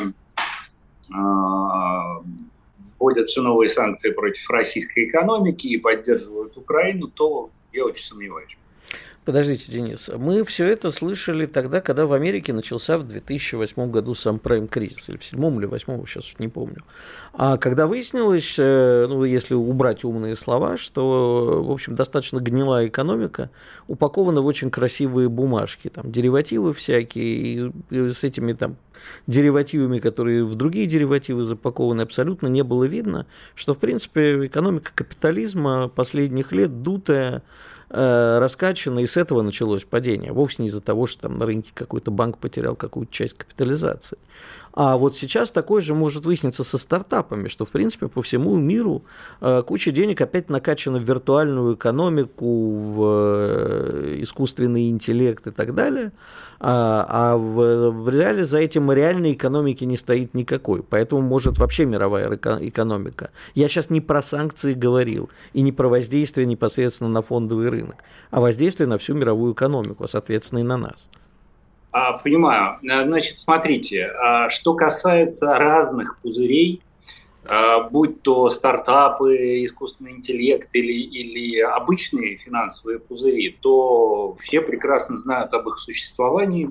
[2.98, 8.56] вводят все новые санкции против российской экономики и поддерживают Украину, то я очень сомневаюсь.
[9.24, 14.40] Подождите, Денис, мы все это слышали тогда, когда в Америке начался в 2008 году сам
[14.40, 16.78] прайм-кризис, или в седьмом или восьмом, сейчас не помню.
[17.34, 23.52] А когда выяснилось, э, ну, если убрать умные слова, что, в общем, достаточно гнилая экономика,
[23.88, 28.76] упакована в очень красивые бумажки, там, деривативы всякие, и с этими там
[29.28, 35.88] деривативами, которые в другие деривативы запакованы, абсолютно не было видно, что, в принципе, экономика капитализма
[35.88, 37.44] последних лет дутая,
[37.90, 40.32] э, раскачана, и с этого началось падение.
[40.32, 44.18] Вовсе не из-за того, что там на рынке какой-то банк потерял какую-то часть капитализации.
[44.74, 49.04] А вот сейчас такое же может выясниться со стартапами, что, в принципе, по всему миру
[49.42, 56.12] э, куча денег опять накачана в виртуальную экономику, в э, искусственный интеллект и так далее,
[56.60, 60.84] а, а в, реале за этим реальной экономики не стоит никакой.
[60.84, 63.32] Поэтому может вообще мировая экономика.
[63.56, 68.40] Я сейчас не про санкции говорил и не про воздействие непосредственно на фондовый рынок, а
[68.40, 71.10] воздействие на всю мировую экономику, а соответственно и на нас.
[71.92, 72.80] А, понимаю.
[72.84, 76.82] Э, значит, смотрите, а, что касается разных пузырей,
[77.44, 85.54] а, будь то стартапы, искусственный интеллект или, или обычные финансовые пузыри, то все прекрасно знают
[85.54, 86.70] об их существовании,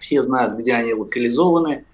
[0.00, 1.84] все знают, где они локализованы,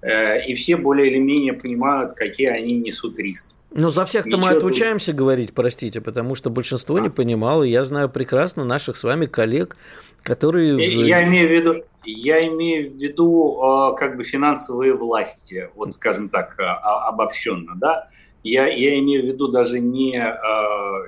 [0.00, 3.51] э, и все более или менее понимают, какие они несут риски.
[3.74, 5.16] Ну, за всех-то мы отучаемся тут...
[5.16, 7.00] говорить, простите, потому что большинство а.
[7.00, 7.62] не понимало.
[7.62, 9.76] Я знаю прекрасно наших с вами коллег,
[10.22, 10.76] которые...
[11.06, 16.28] Я имею в виду, я имею в виду а, как бы финансовые власти, вот скажем
[16.28, 18.08] так, а, а, обобщенно, да.
[18.44, 20.28] Я, я имею в виду даже не э,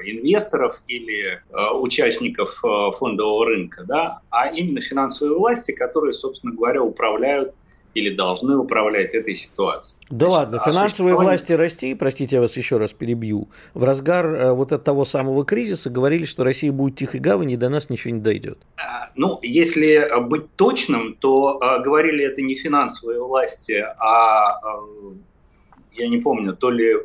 [0.04, 6.84] инвесторов или э, участников э, фондового рынка, да, а именно финансовые власти, которые, собственно говоря,
[6.84, 7.52] управляют
[7.94, 10.00] или должны управлять этой ситуацией.
[10.10, 11.30] Да Значит, ладно, финансовые существование...
[11.30, 15.44] власти России, простите, я вас еще раз перебью, в разгар э, вот от того самого
[15.44, 18.58] кризиса говорили, что Россия будет тихой гавани, и до нас ничего не дойдет.
[18.76, 24.80] А, ну, если быть точным, то а, говорили это не финансовые власти, а, а
[25.92, 26.96] я не помню, то ли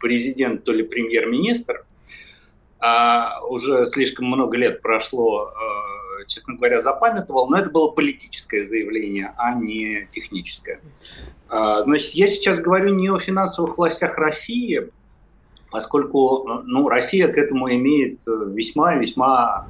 [0.00, 1.84] президент, то ли премьер-министр.
[2.80, 5.52] А, уже слишком много лет прошло
[6.30, 10.80] честно говоря, запамятовал, но это было политическое заявление, а не техническое.
[11.48, 14.90] А, значит, я сейчас говорю не о финансовых властях России,
[15.70, 19.68] поскольку ну, Россия к этому имеет весьма-весьма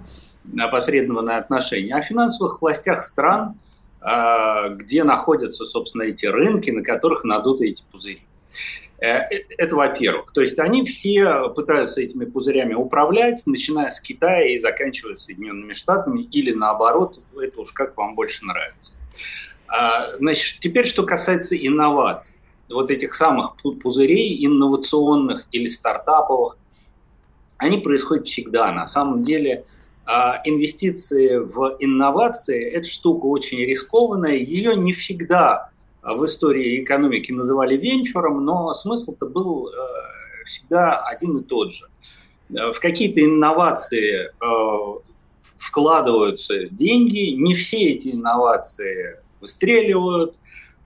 [0.58, 3.54] опосредованное отношение, а о финансовых властях стран,
[4.00, 8.22] а, где находятся, собственно, эти рынки, на которых надуты эти пузыри.
[9.00, 9.22] Э,
[9.56, 10.32] это во-первых.
[10.32, 16.22] То есть они все пытаются этими пузырями управлять, начиная с Китая и заканчивая Соединенными Штатами,
[16.22, 18.92] или наоборот, это уж как вам больше нравится.
[19.68, 22.36] А, значит, теперь что касается инноваций.
[22.68, 26.56] Вот этих самых пузырей инновационных или стартаповых,
[27.56, 28.70] они происходят всегда.
[28.72, 29.64] На самом деле
[30.04, 35.69] а, инвестиции в инновации– это штука очень рискованная, ее не всегда
[36.02, 41.86] в истории экономики называли венчуром, но смысл-то был э, всегда один и тот же.
[42.50, 45.00] Э, в какие-то инновации э,
[45.40, 50.36] вкладываются деньги, не все эти инновации выстреливают,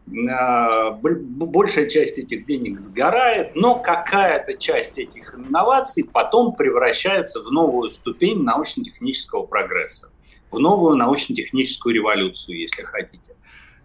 [0.07, 8.43] большая часть этих денег сгорает, но какая-то часть этих инноваций потом превращается в новую ступень
[8.43, 10.11] научно-технического прогресса,
[10.51, 13.35] в новую научно-техническую революцию, если хотите.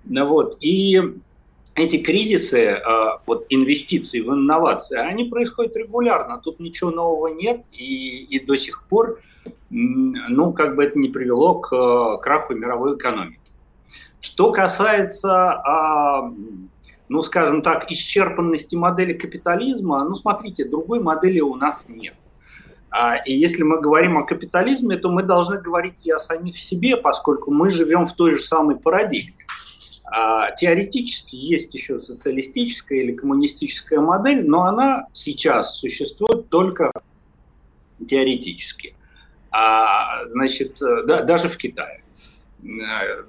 [0.09, 0.57] Вот.
[0.61, 1.01] И
[1.75, 6.39] эти кризисы, а, вот инвестиции в инновации, они происходят регулярно.
[6.43, 9.21] Тут ничего нового нет, и, и до сих пор,
[9.69, 13.39] ну, как бы это не привело к а, краху мировой экономики.
[14.21, 16.33] Что касается, а,
[17.07, 22.15] ну, скажем так, исчерпанности модели капитализма, ну, смотрите, другой модели у нас нет.
[23.27, 27.51] И если мы говорим о капитализме, то мы должны говорить и о самих себе, поскольку
[27.51, 29.45] мы живем в той же самой парадигме.
[30.11, 36.91] А, теоретически есть еще социалистическая или коммунистическая модель, но она сейчас существует только
[38.07, 38.95] теоретически.
[39.51, 42.03] А, значит, да, даже в Китае.
[42.63, 43.23] Э,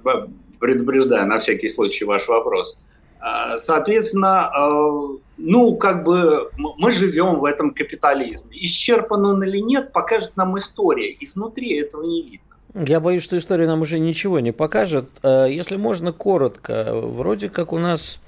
[0.59, 2.77] предупреждаю на всякий случай ваш вопрос.
[3.19, 8.57] А, соответственно, э, ну, как бы мы живем в этом капитализме.
[8.65, 11.15] Исчерпан он или нет, покажет нам история.
[11.19, 12.50] Изнутри этого не видно.
[12.73, 15.09] Я боюсь, что история нам уже ничего не покажет.
[15.23, 16.91] Э, если можно, коротко.
[16.93, 18.21] Вроде как у нас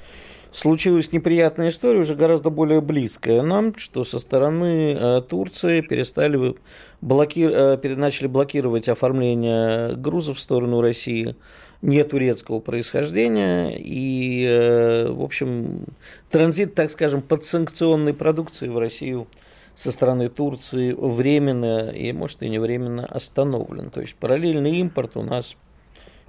[0.51, 6.55] случилась неприятная история, уже гораздо более близкая нам, что со стороны э, Турции перестали
[6.99, 7.47] блоки...
[7.49, 11.37] Э, начали блокировать оформление грузов в сторону России
[11.81, 13.73] не турецкого происхождения.
[13.77, 15.85] И, в общем,
[16.29, 19.27] транзит, так скажем, подсанкционной продукции в Россию–
[19.75, 23.89] со стороны Турции временно и, может, и не временно остановлен.
[23.89, 25.55] То есть параллельный импорт у нас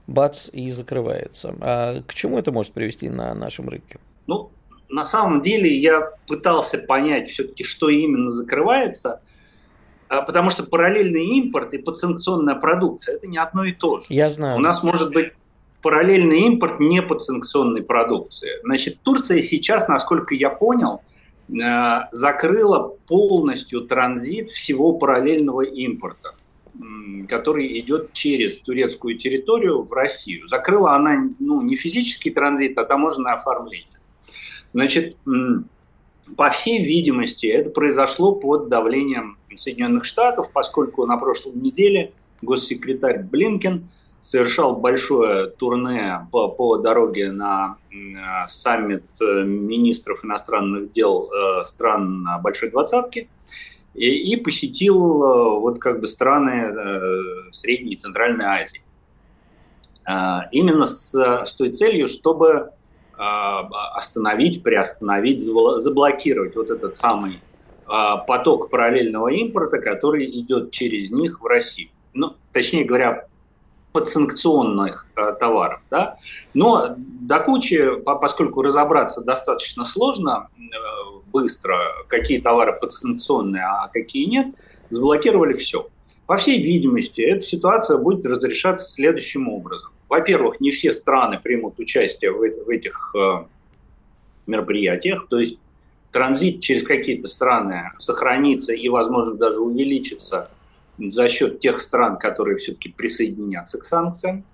[0.06, 1.54] бац и закрывается.
[1.60, 3.98] А к чему это может привести на нашем рынке?
[4.26, 4.50] Ну,
[4.88, 9.20] на самом деле я пытался понять все-таки, что именно закрывается,
[10.08, 14.06] а, потому что параллельный импорт и подсанкционная продукция– это не одно и то же.
[14.08, 14.56] Я знаю.
[14.56, 15.32] У нас может быть
[15.82, 18.52] параллельный импорт не подсанкционной продукции.
[18.62, 21.02] Значит, Турция сейчас, насколько я понял–
[21.48, 26.34] закрыла полностью транзит всего параллельного импорта,
[27.28, 30.48] который идет через турецкую территорию в Россию.
[30.48, 34.00] Закрыла она ну, не физический транзит, а таможенное оформление.
[34.72, 35.16] Значит,
[36.36, 43.88] по всей видимости, это произошло под давлением Соединенных Штатов, поскольку на прошлой неделе госсекретарь Блинкен–
[44.24, 47.76] совершал большое турне по, по дороге на
[48.46, 53.28] саммит э, министров иностранных дел э, стран Большой Двадцатки
[53.92, 56.74] и, и посетил э, вот как бы страны
[57.52, 58.80] Средней и Центральной Азии.
[60.52, 62.70] Именно с, с той целью, чтобы
[63.16, 67.40] остановить, приостановить, заблокировать вот этот самый
[68.26, 71.88] поток параллельного импорта, который идет через них в Россию.
[72.12, 73.28] Ну, точнее говоря,
[73.94, 75.80] подсанкционных э, товаров.
[75.88, 76.18] Да?
[76.52, 80.62] Но до кучи, по, поскольку разобраться достаточно сложно, э,
[81.32, 81.78] быстро,
[82.08, 84.48] какие товары подсанкционные, а какие нет,
[84.90, 85.86] заблокировали все.
[86.26, 89.92] По всей видимости, эта ситуация будет разрешаться следующим образом.
[90.08, 93.44] Во-первых, не все страны примут участие в, в этих э,
[94.48, 95.56] мероприятиях, то есть
[96.10, 100.50] транзит через какие-то страны сохранится и, возможно, даже увеличится
[100.98, 104.44] за счет тех стран, которые все-таки присоединятся к санкциям.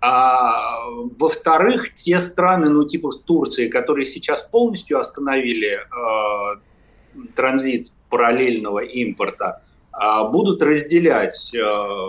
[0.00, 0.84] А,
[1.18, 10.28] во-вторых, те страны, ну типа Турции, которые сейчас полностью остановили э, транзит параллельного импорта, э,
[10.30, 11.60] будут разделять э,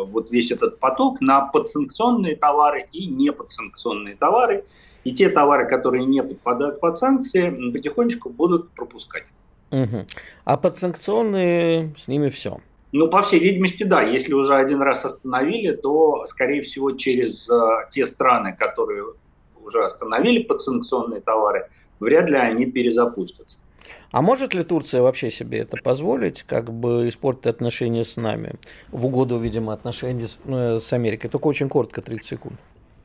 [0.05, 4.65] вот весь этот поток на подсанкционные товары и неподсанкционные товары.
[5.03, 9.23] И те товары, которые не подпадают под санкции, потихонечку будут пропускать.
[9.71, 10.05] Угу.
[10.43, 12.59] А подсанкционные с ними все.
[12.91, 14.01] Ну, по всей видимости, да.
[14.01, 19.03] Если уже один раз остановили, то, скорее всего, через э, те страны, которые
[19.61, 21.69] уже остановили подсанкционные товары,
[21.99, 23.57] вряд ли они перезапустятся.
[24.11, 28.55] А может ли Турция вообще себе это позволить, как бы испортить отношения с нами
[28.89, 31.29] в угоду, видимо, отношений с, э, с Америкой?
[31.29, 32.59] Только очень коротко, 30 секунд.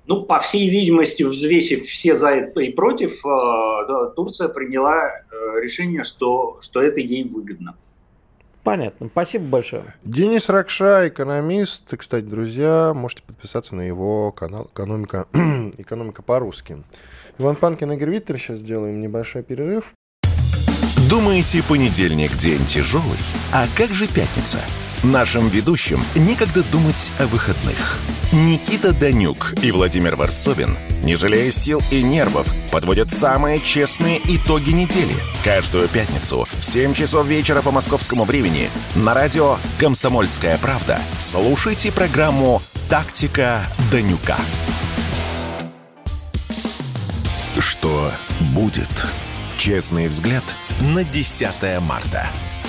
[0.07, 6.59] Ну, по всей видимости, взвесив все за и против, э, Турция приняла э, решение, что,
[6.61, 7.77] что это ей выгодно.
[8.63, 9.09] Понятно.
[9.09, 9.95] Спасибо большое.
[10.05, 11.93] Денис Ракша, экономист.
[11.93, 15.27] И, кстати, друзья, можете подписаться на его канал «Экономика,
[15.79, 16.83] экономика по-русски».
[17.39, 18.39] Иван Панкин и Игорь Виттер.
[18.39, 19.95] Сейчас сделаем небольшой перерыв.
[21.11, 23.19] Думаете, понедельник день тяжелый?
[23.53, 24.59] А как же пятница?
[25.03, 27.99] Нашим ведущим некогда думать о выходных.
[28.33, 35.15] Никита Данюк и Владимир Варсобин, не жалея сил и нервов, подводят самые честные итоги недели.
[35.45, 42.63] Каждую пятницу в 7 часов вечера по московскому времени на радио «Комсомольская правда» слушайте программу
[42.89, 44.37] «Тактика Данюка».
[47.59, 48.13] Что
[48.55, 48.89] будет?
[49.57, 50.43] Честный взгляд
[50.81, 52.27] на 10 марта.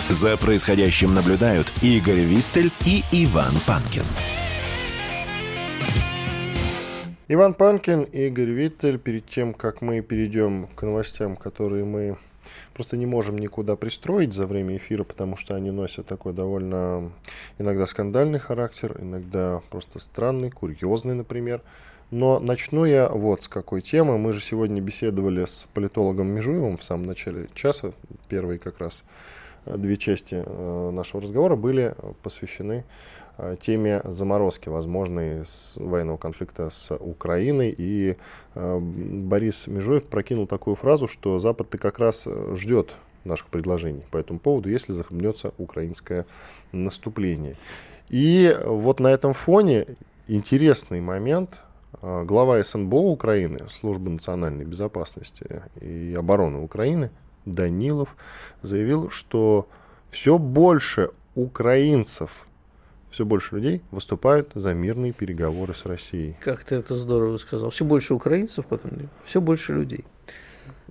[0.09, 4.03] За происходящим наблюдают Игорь Виттель и Иван Панкин.
[7.29, 8.99] Иван Панкин и Игорь Виттель.
[8.99, 12.17] Перед тем, как мы перейдем к новостям, которые мы
[12.73, 17.13] просто не можем никуда пристроить за время эфира, потому что они носят такой довольно
[17.59, 21.61] иногда скандальный характер, иногда просто странный, курьезный, например.
[22.11, 24.17] Но начну я вот с какой темы.
[24.17, 27.93] Мы же сегодня беседовали с политологом Межуевым в самом начале часа,
[28.27, 29.05] первый как раз
[29.65, 32.83] две части э, нашего разговора были посвящены
[33.59, 37.73] теме заморозки возможной с военного конфликта с Украиной.
[37.77, 38.17] И
[38.55, 44.39] э, Борис Межуев прокинул такую фразу, что Запад-то как раз ждет наших предложений по этому
[44.39, 46.25] поводу, если захлебнется украинское
[46.71, 47.55] наступление.
[48.09, 49.87] И вот на этом фоне
[50.27, 51.61] интересный момент.
[52.01, 57.11] Глава СНБО Украины, Службы национальной безопасности и обороны Украины,
[57.45, 58.17] Данилов
[58.61, 59.69] заявил, что
[60.09, 62.45] все больше украинцев
[63.13, 66.35] все больше людей выступают за мирные переговоры с Россией.
[66.41, 67.69] Как ты это здорово сказал.
[67.69, 68.91] Все больше украинцев потом,
[69.23, 70.03] все больше людей.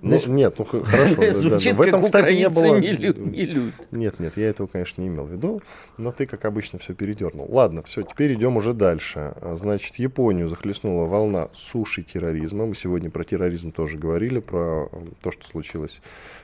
[0.01, 1.33] Ну, нет, ну хорошо.
[1.33, 2.77] Звучит, в этом, как кстати, не было.
[2.79, 3.73] Не, лю, не любят.
[3.91, 5.61] Нет, нет, я этого, конечно, не имел в виду,
[5.97, 7.47] но ты, как обычно, все передернул.
[7.49, 9.33] Ладно, все, теперь идем уже дальше.
[9.53, 12.65] Значит, Японию захлестнула волна суши терроризма.
[12.65, 14.89] Мы сегодня про терроризм тоже говорили, про
[15.21, 16.01] то, что случилось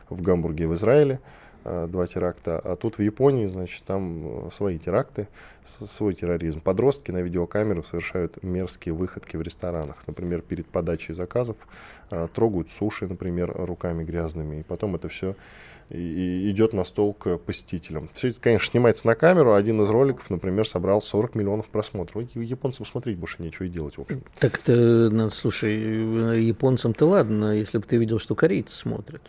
[0.09, 1.19] в Гамбурге и в Израиле.
[1.65, 5.27] Э, два теракта, а тут в Японии, значит, там э, свои теракты,
[5.65, 6.61] свой терроризм.
[6.61, 9.97] Подростки на видеокамеру совершают мерзкие выходки в ресторанах.
[10.07, 11.67] Например, перед подачей заказов
[12.11, 15.35] э, трогают суши, например, руками грязными, и потом это все
[15.89, 18.09] идет на стол к посетителям.
[18.13, 19.53] Все это, конечно, снимается на камеру.
[19.53, 22.23] Один из роликов, например, собрал 40 миллионов просмотров.
[22.35, 24.23] Японцам смотреть больше нечего и делать, в общем.
[24.39, 25.75] Так-то, слушай,
[26.41, 29.23] японцам-то ладно, если бы ты видел, что корейцы смотрят.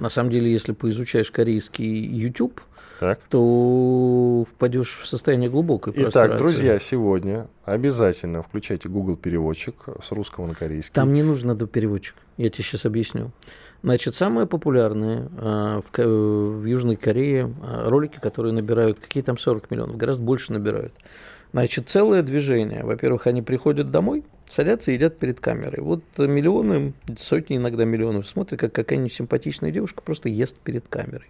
[0.00, 2.62] На самом деле, если поизучаешь корейский YouTube,
[3.00, 3.20] так.
[3.28, 10.54] то впадешь в состояние глубокой Итак, друзья, сегодня обязательно включайте Google переводчик с русского на
[10.54, 10.94] корейский.
[10.94, 12.14] Там не нужно до переводчик.
[12.38, 13.30] Я тебе сейчас объясню.
[13.82, 19.70] Значит, самые популярные э, в, в Южной Корее э, ролики, которые набирают, какие там 40
[19.70, 20.94] миллионов, гораздо больше набирают.
[21.52, 22.84] Значит, целое движение.
[22.84, 25.80] Во-первых, они приходят домой, садятся и едят перед камерой.
[25.82, 31.28] Вот миллионы, сотни иногда миллионов смотрят, как какая-нибудь симпатичная девушка просто ест перед камерой.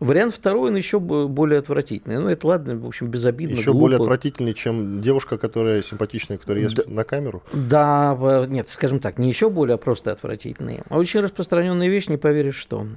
[0.00, 2.18] Вариант второй, он еще более отвратительный.
[2.18, 3.54] Ну, это ладно, в общем, безобидно.
[3.54, 3.80] Еще глупо.
[3.82, 7.44] более отвратительный, чем девушка, которая симпатичная, которая ест да, на камеру?
[7.52, 10.82] Да, нет, скажем так, не еще более, а просто отвратительные.
[10.90, 12.88] Очень распространенная вещь, не поверишь, что.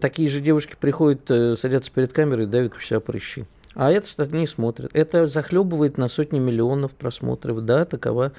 [0.00, 3.44] Такие же девушки приходят, э, садятся перед камерой и давят у себя прыщи.
[3.74, 4.90] А это, кстати, не смотрят.
[4.94, 7.64] Это захлебывает на сотни миллионов просмотров.
[7.64, 8.32] Да, такова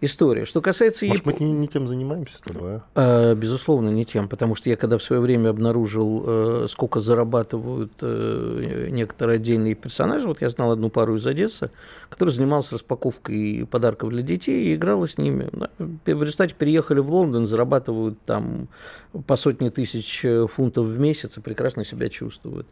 [0.00, 0.44] история.
[0.44, 1.04] Что касается...
[1.06, 1.40] Может, Яп...
[1.40, 2.82] мы не, не тем занимаемся с тобой, а?
[2.94, 3.34] а?
[3.34, 8.88] Безусловно, не тем, потому что я когда в свое время обнаружил, э, сколько зарабатывают э,
[8.90, 11.70] некоторые отдельные персонажи, вот я знал одну пару из Одессы,
[12.08, 15.50] который занимался распаковкой подарков для детей и играла с ними.
[15.78, 18.68] В результате переехали в Лондон, зарабатывают там
[19.26, 22.66] по сотни тысяч э, фунтов в месяц и прекрасно себя чувствуют.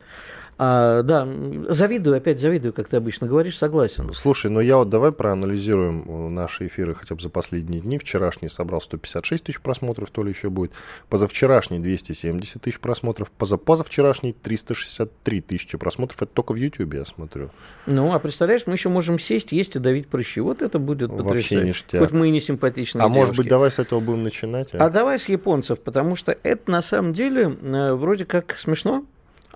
[0.59, 1.29] А, да,
[1.69, 4.11] завидую, опять завидую, как ты обычно говоришь, согласен.
[4.15, 7.99] Слушай, ну я вот давай проанализируем э, наши эфиры хотя бы за последние дни.
[7.99, 10.73] Вчерашний собрал 156 тысяч просмотров, то ли еще будет.
[11.11, 13.31] Позавчерашний 270 тысяч просмотров.
[13.33, 16.23] Позапозавчерашний 363 тысячи просмотров.
[16.23, 17.51] Это только в Ютьюбе, я смотрю.
[17.85, 20.41] Ну, а представляешь, мы еще можем сесть, есть и давить прыщи.
[20.41, 21.57] Вот это будет потрясающе.
[21.57, 22.01] Вообще ништяк.
[22.01, 23.19] Хоть мы и не симпатичные А девушки.
[23.19, 24.75] может быть, давай с этого будем начинать?
[24.75, 24.87] А?
[24.87, 29.05] а давай с японцев, потому что это на самом деле э, вроде как смешно,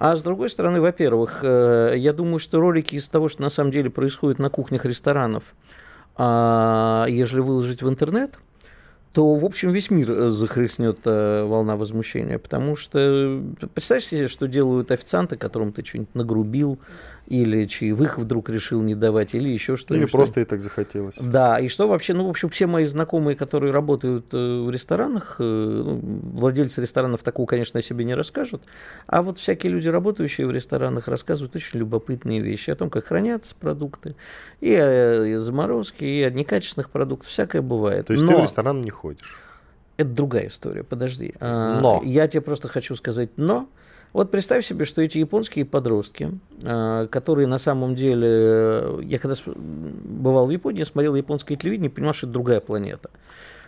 [0.01, 3.70] а с другой стороны, во-первых, э, я думаю, что ролики из того, что на самом
[3.70, 5.55] деле происходит на кухнях ресторанов,
[6.16, 8.38] а ежели выложить в интернет,
[9.12, 13.42] то, в общем, весь мир э, захлестнет э, волна возмущения, потому что
[13.74, 16.78] представь себе, что делают официанты, которым ты что-нибудь нагрубил,
[17.31, 20.09] или чаевых вдруг решил не давать, или еще что-нибудь.
[20.09, 21.16] Или просто и так захотелось.
[21.16, 25.37] Да, и что вообще, ну, в общем, все мои знакомые, которые работают э, в ресторанах,
[25.39, 26.01] э, ну,
[26.35, 28.62] владельцы ресторанов такого, конечно, о себе не расскажут,
[29.07, 33.55] а вот всякие люди, работающие в ресторанах, рассказывают очень любопытные вещи о том, как хранятся
[33.55, 34.16] продукты,
[34.61, 38.09] и о заморозке, и о некачественных продуктах, всякое бывает.
[38.09, 38.33] То есть Но...
[38.33, 39.39] ты в ресторан не ходишь?
[39.99, 41.35] Это другая история, подожди.
[41.39, 42.03] А, но.
[42.05, 43.68] Я тебе просто хочу сказать но.
[44.12, 46.32] Вот представь себе, что эти японские подростки,
[46.64, 48.98] а, которые на самом деле...
[49.02, 53.11] Я когда бывал в Японии, смотрел японское телевидение, понимал, что это другая планета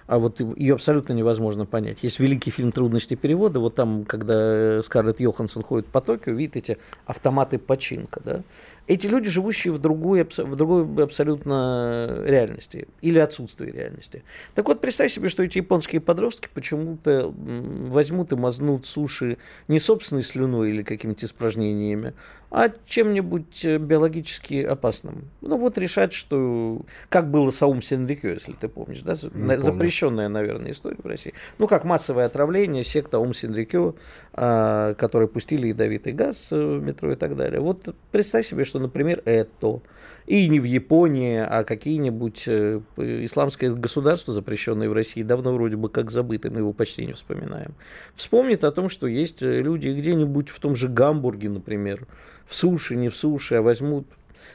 [0.06, 1.98] а вот ее абсолютно невозможно понять.
[2.02, 6.78] Есть великий фильм «Трудности перевода», вот там, когда Скарлетт Йоханссон ходит по Токио, видит эти
[7.06, 8.42] автоматы починка, да,
[8.86, 14.24] эти люди, живущие в другой, в другой абсолютно реальности или отсутствии реальности.
[14.54, 20.22] Так вот, представь себе, что эти японские подростки почему-то возьмут и мазнут суши не собственной
[20.22, 22.14] слюной или какими-то испражнениями,
[22.52, 25.30] а чем-нибудь э, биологически опасным.
[25.40, 30.26] Ну вот решать, что как было с Аум Сенрикё, если ты помнишь, да, не запрещенная,
[30.26, 30.38] помню.
[30.38, 31.32] наверное, история в России.
[31.56, 33.94] Ну как массовое отравление, секта Аум Сенрикё,
[34.34, 37.60] а, которые пустили ядовитый газ э, в метро и так далее.
[37.60, 39.80] Вот представь себе, что, например, это
[40.26, 45.90] и не в Японии, а какие-нибудь э, исламское государство, запрещенное в России, давно вроде бы
[45.90, 47.74] как забыто, мы его почти не вспоминаем.
[48.14, 52.06] Вспомнит о том, что есть люди где-нибудь в том же Гамбурге, например,
[52.46, 54.06] в суши, не в суши, а возьмут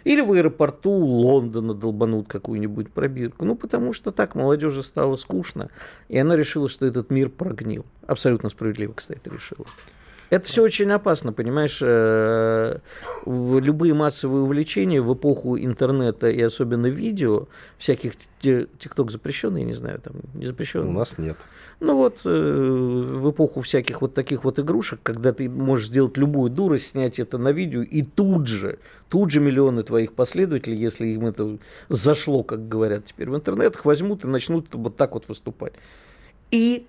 [0.04, 3.46] или в аэропорту Лондона долбанут какую-нибудь пробирку.
[3.46, 5.70] Ну, потому что так молодежи стало скучно,
[6.10, 7.86] и она решила, что этот мир прогнил.
[8.08, 9.68] Абсолютно справедливо, кстати, решила.
[10.30, 11.80] Это все очень опасно, понимаешь?
[11.82, 12.80] Э,
[13.26, 17.48] любые массовые увлечения в эпоху интернета и особенно видео,
[17.78, 20.90] всяких ТикТок запрещенный, не знаю, там не запрещенный.
[20.90, 21.38] У нас нет.
[21.80, 26.50] Ну вот э, в эпоху всяких вот таких вот игрушек, когда ты можешь сделать любую
[26.50, 31.26] дурость, снять это на видео, и тут же, тут же миллионы твоих последователей, если им
[31.26, 31.58] это
[31.90, 35.74] зашло, как говорят теперь в интернетах, возьмут и начнут вот так вот выступать.
[36.52, 36.86] И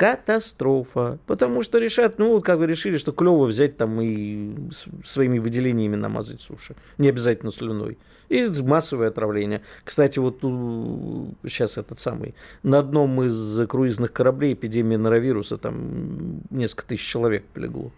[0.00, 1.18] катастрофа.
[1.26, 4.70] Потому что решат, ну, вот как бы решили, что клево взять там и
[5.04, 6.74] своими выделениями намазать суши.
[6.96, 7.98] Не обязательно слюной.
[8.30, 9.60] И массовое отравление.
[9.84, 17.06] Кстати, вот сейчас этот самый, на одном из круизных кораблей эпидемия норовируса, там несколько тысяч
[17.06, 17.92] человек полегло.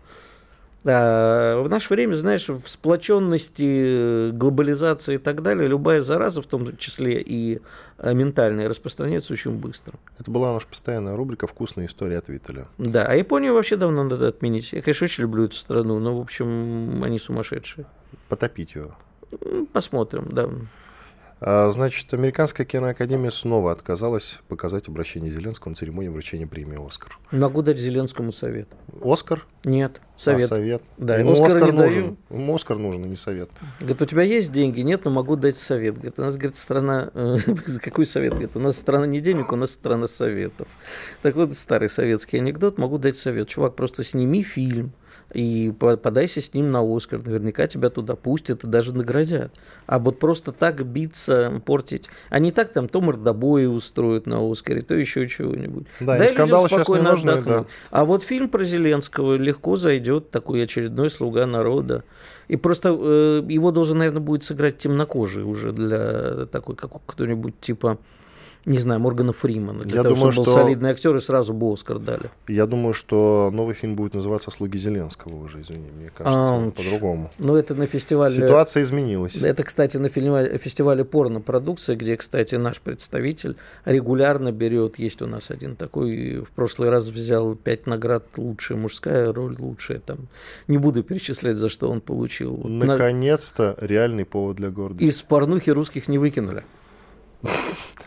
[0.84, 6.76] А в наше время, знаешь, в сплоченности, глобализации и так далее, любая зараза, в том
[6.76, 7.60] числе и
[7.98, 9.94] а, ментальная, распространяется очень быстро.
[10.18, 12.66] Это была наша постоянная рубрика «Вкусная история от Виттеля».
[12.78, 14.72] Да, а Японию вообще давно надо отменить.
[14.72, 17.86] Я, конечно, очень люблю эту страну, но, в общем, они сумасшедшие.
[18.28, 18.92] Потопить ее.
[19.72, 20.48] Посмотрим, да.
[21.44, 27.18] А, значит, Американская киноакадемия снова отказалась показать обращение Зеленского на церемонии вручения премии «Оскар».
[27.32, 28.68] Могу дать Зеленскому совет.
[29.02, 29.44] «Оскар»?
[29.64, 30.44] Нет, совет.
[30.44, 30.82] А, совет.
[30.98, 32.16] Да, ему Оскар, Оскар нужен.
[32.30, 32.42] Даю.
[32.42, 33.50] Ему Оскар нужен, а не совет.
[33.80, 34.82] Говорит, у тебя есть деньги?
[34.82, 35.94] Нет, но могу дать совет.
[35.94, 37.10] Говорит, у нас, говорит, страна...
[37.12, 37.38] Э,
[37.82, 38.34] какой совет?
[38.34, 40.68] Говорит, у нас страна не денег, у нас страна советов.
[41.22, 43.48] Так вот, старый советский анекдот, могу дать совет.
[43.48, 44.92] Чувак, просто сними фильм,
[45.32, 47.20] и подайся с ним на Оскар.
[47.24, 49.52] Наверняка тебя туда пустят и даже наградят.
[49.86, 52.08] А вот просто так биться, портить.
[52.28, 55.86] Они так там то мордобои устроят на Оскаре, то еще чего-нибудь.
[56.00, 57.66] Да, Дай сейчас не нужны, да.
[57.90, 62.04] А вот фильм про Зеленского легко зайдет, такой очередной слуга народа.
[62.48, 67.98] И просто э, его должен, наверное, будет сыграть темнокожий уже для такой, как кто-нибудь типа
[68.64, 69.82] не знаю, Моргана Фримана.
[69.84, 70.62] Для я того, думаю, чтобы был что...
[70.62, 72.30] солидный актер, и сразу бы Оскар дали.
[72.46, 77.30] Я думаю, что новый фильм будет называться «Слуги Зеленского» уже, извини, мне кажется, а, по-другому.
[77.38, 78.34] Ну, это на фестивале...
[78.34, 79.36] Ситуация изменилась.
[79.42, 85.50] Это, кстати, на фестивале, фестивале порно-продукции, где, кстати, наш представитель регулярно берет, есть у нас
[85.50, 90.28] один такой, в прошлый раз взял пять наград, лучшая мужская роль, лучшая там.
[90.68, 92.56] Не буду перечислять, за что он получил.
[92.64, 93.86] Наконец-то на...
[93.86, 95.04] реальный повод для гордости.
[95.04, 96.64] Из порнухи русских не выкинули.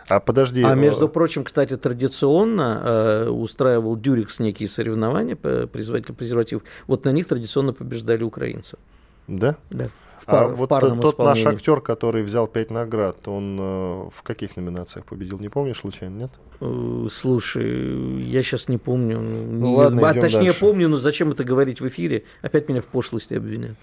[0.07, 0.61] А подожди.
[0.61, 6.63] А между прочим, кстати, традиционно э, устраивал Дюрикс некие соревнования, производитель презервативов.
[6.85, 8.77] Вот на них традиционно побеждали украинцы.
[9.27, 9.57] Да?
[9.71, 9.89] Да.
[10.19, 11.43] В пар, а в вот тот исполнении.
[11.43, 15.39] наш актер, который взял пять наград, он э, в каких номинациях победил?
[15.39, 16.31] Не помнишь случайно, нет?
[16.61, 19.19] Э, слушай, я сейчас не помню.
[19.19, 20.59] Ну, не, ладно, а, точнее дальше.
[20.59, 22.23] помню, но зачем это говорить в эфире?
[22.41, 23.77] Опять меня в пошлости обвиняют.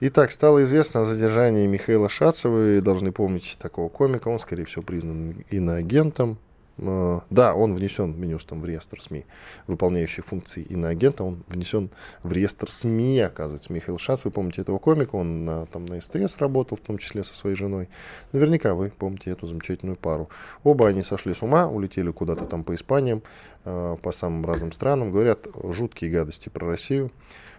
[0.00, 2.52] Итак, стало известно о задержании Михаила Шацева.
[2.52, 4.28] Вы должны помнить такого комика.
[4.28, 6.38] Он, скорее всего, признан иноагентом.
[6.78, 9.26] А, да, он внесен Минюстом в реестр СМИ,
[9.66, 11.24] выполняющий функции иноагента.
[11.24, 11.90] Он внесен
[12.22, 13.72] в реестр СМИ, оказывается.
[13.72, 17.24] Михаил Шац, вы помните этого комика, он на, там на СТС работал, в том числе
[17.24, 17.88] со своей женой.
[18.30, 20.28] Наверняка вы помните эту замечательную пару.
[20.62, 23.24] Оба они сошли с ума, улетели куда-то там по Испаниям,
[23.64, 25.10] а, по самым разным странам.
[25.10, 27.10] Говорят жуткие гадости про Россию.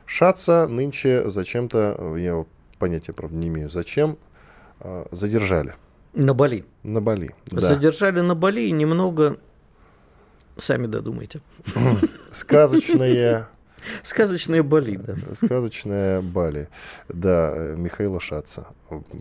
[0.09, 2.43] Шаца нынче зачем-то, я
[2.79, 4.17] понятия, правда, не имею, зачем,
[4.79, 5.75] а, задержали.
[6.15, 6.65] На Бали.
[6.81, 7.59] На Бали, да.
[7.59, 9.37] Задержали на Бали и немного,
[10.57, 11.41] сами додумайте.
[12.31, 13.49] Сказочное
[14.03, 15.15] Сказочная Бали, да.
[15.33, 16.69] Сказочная Бали,
[17.07, 18.67] да, Михаила Шаца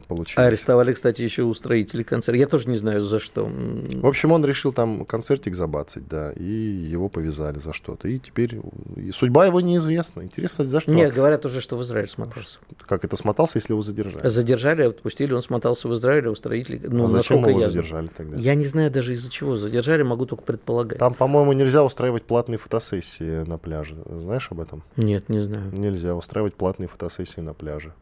[0.07, 0.47] получилось.
[0.47, 2.39] арестовали, кстати, еще у строителей концерта.
[2.39, 3.45] Я тоже не знаю, за что.
[3.47, 8.09] В общем, он решил там концертик забацать, да, и его повязали за что-то.
[8.09, 8.61] И теперь
[8.97, 10.23] и судьба его неизвестна.
[10.23, 10.91] Интересно, за что?
[10.91, 12.59] Нет, говорят уже, что в Израиль смотался.
[12.87, 14.29] Как это смотался, если его задержали?
[14.29, 16.81] Задержали, отпустили, он смотался в Израиле, у строителей.
[16.83, 17.69] Ну, а зачем его я...
[17.69, 18.37] задержали тогда?
[18.37, 20.99] Я не знаю даже из-за чего задержали, могу только предполагать.
[20.99, 23.97] Там, по-моему, нельзя устраивать платные фотосессии на пляже.
[24.07, 24.83] Знаешь об этом?
[24.97, 25.73] Нет, не знаю.
[25.73, 27.93] Нельзя устраивать платные фотосессии на пляже.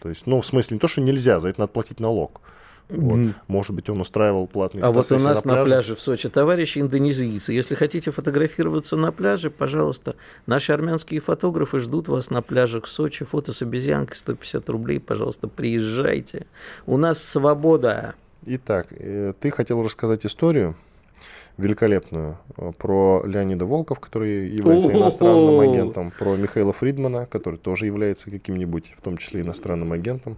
[0.00, 2.40] То есть, ну, в смысле, не то, что нельзя, за это надо платить налог.
[2.90, 3.18] Вот.
[3.18, 3.34] Mm.
[3.46, 5.58] Может быть, он устраивал платные А вот у нас на пляже.
[5.58, 11.78] на пляже в Сочи, товарищи индонезийцы, если хотите фотографироваться на пляже, пожалуйста, наши армянские фотографы
[11.78, 13.24] ждут вас на пляжах Сочи.
[13.24, 16.46] Фото с обезьянкой 150 рублей, пожалуйста, приезжайте.
[16.86, 18.14] У нас свобода.
[18.46, 20.74] Итак, э, ты хотел рассказать историю
[21.60, 28.30] великолепную э, про Леонида Волков, который является иностранным агентом, про Михаила Фридмана, который тоже является
[28.30, 30.36] каким-нибудь, в том числе иностранным агентом.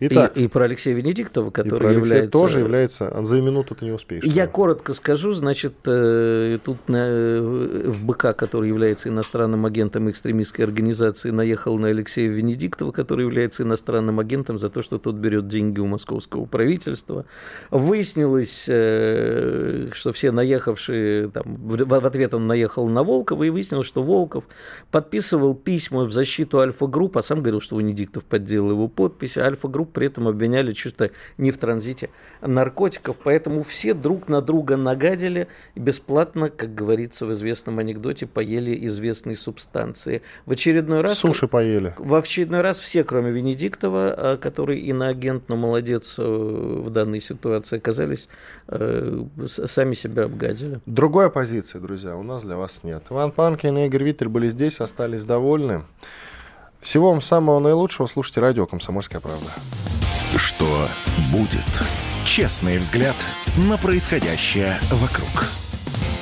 [0.00, 2.30] Итак, и, и про Алексея Венедиктова, который и про Алексея является...
[2.30, 3.24] тоже является...
[3.24, 4.22] За минуту ты не успеешь.
[4.24, 4.52] Я что?
[4.52, 5.32] коротко скажу.
[5.32, 11.88] Значит, э, тут на, э, в БК, который является иностранным агентом экстремистской организации, наехал на
[11.88, 17.24] Алексея Венедиктова, который является иностранным агентом за то, что тот берет деньги у московского правительства.
[17.70, 21.30] Выяснилось, э, что все наехавшие...
[21.30, 24.44] Там, в ответ он наехал на Волкова, и выяснилось, что Волков
[24.92, 29.36] подписывал письма в защиту Альфа-групп, а сам говорил, что Венедиктов подделал его подпись.
[29.36, 32.10] Альфа-групп при этом обвиняли чисто не в транзите
[32.40, 33.16] наркотиков.
[33.22, 39.36] Поэтому все друг на друга нагадили и бесплатно, как говорится в известном анекдоте, поели известные
[39.36, 40.22] субстанции.
[40.46, 41.18] В очередной раз...
[41.18, 41.94] Суши поели.
[41.98, 47.76] В очередной раз все, кроме Венедиктова, а, который иноагент, но молодец э, в данной ситуации,
[47.76, 48.28] оказались,
[48.68, 50.80] э, сами себя обгадили.
[50.86, 53.06] Другой позиции, друзья, у нас для вас нет.
[53.10, 55.84] Иван Панкин и Игорь Виттель были здесь, остались довольны.
[56.88, 58.06] Всего вам самого наилучшего.
[58.06, 59.50] Слушайте радио «Комсомольская правда».
[60.38, 60.88] Что
[61.30, 61.66] будет?
[62.24, 63.14] Честный взгляд
[63.58, 65.67] на происходящее вокруг.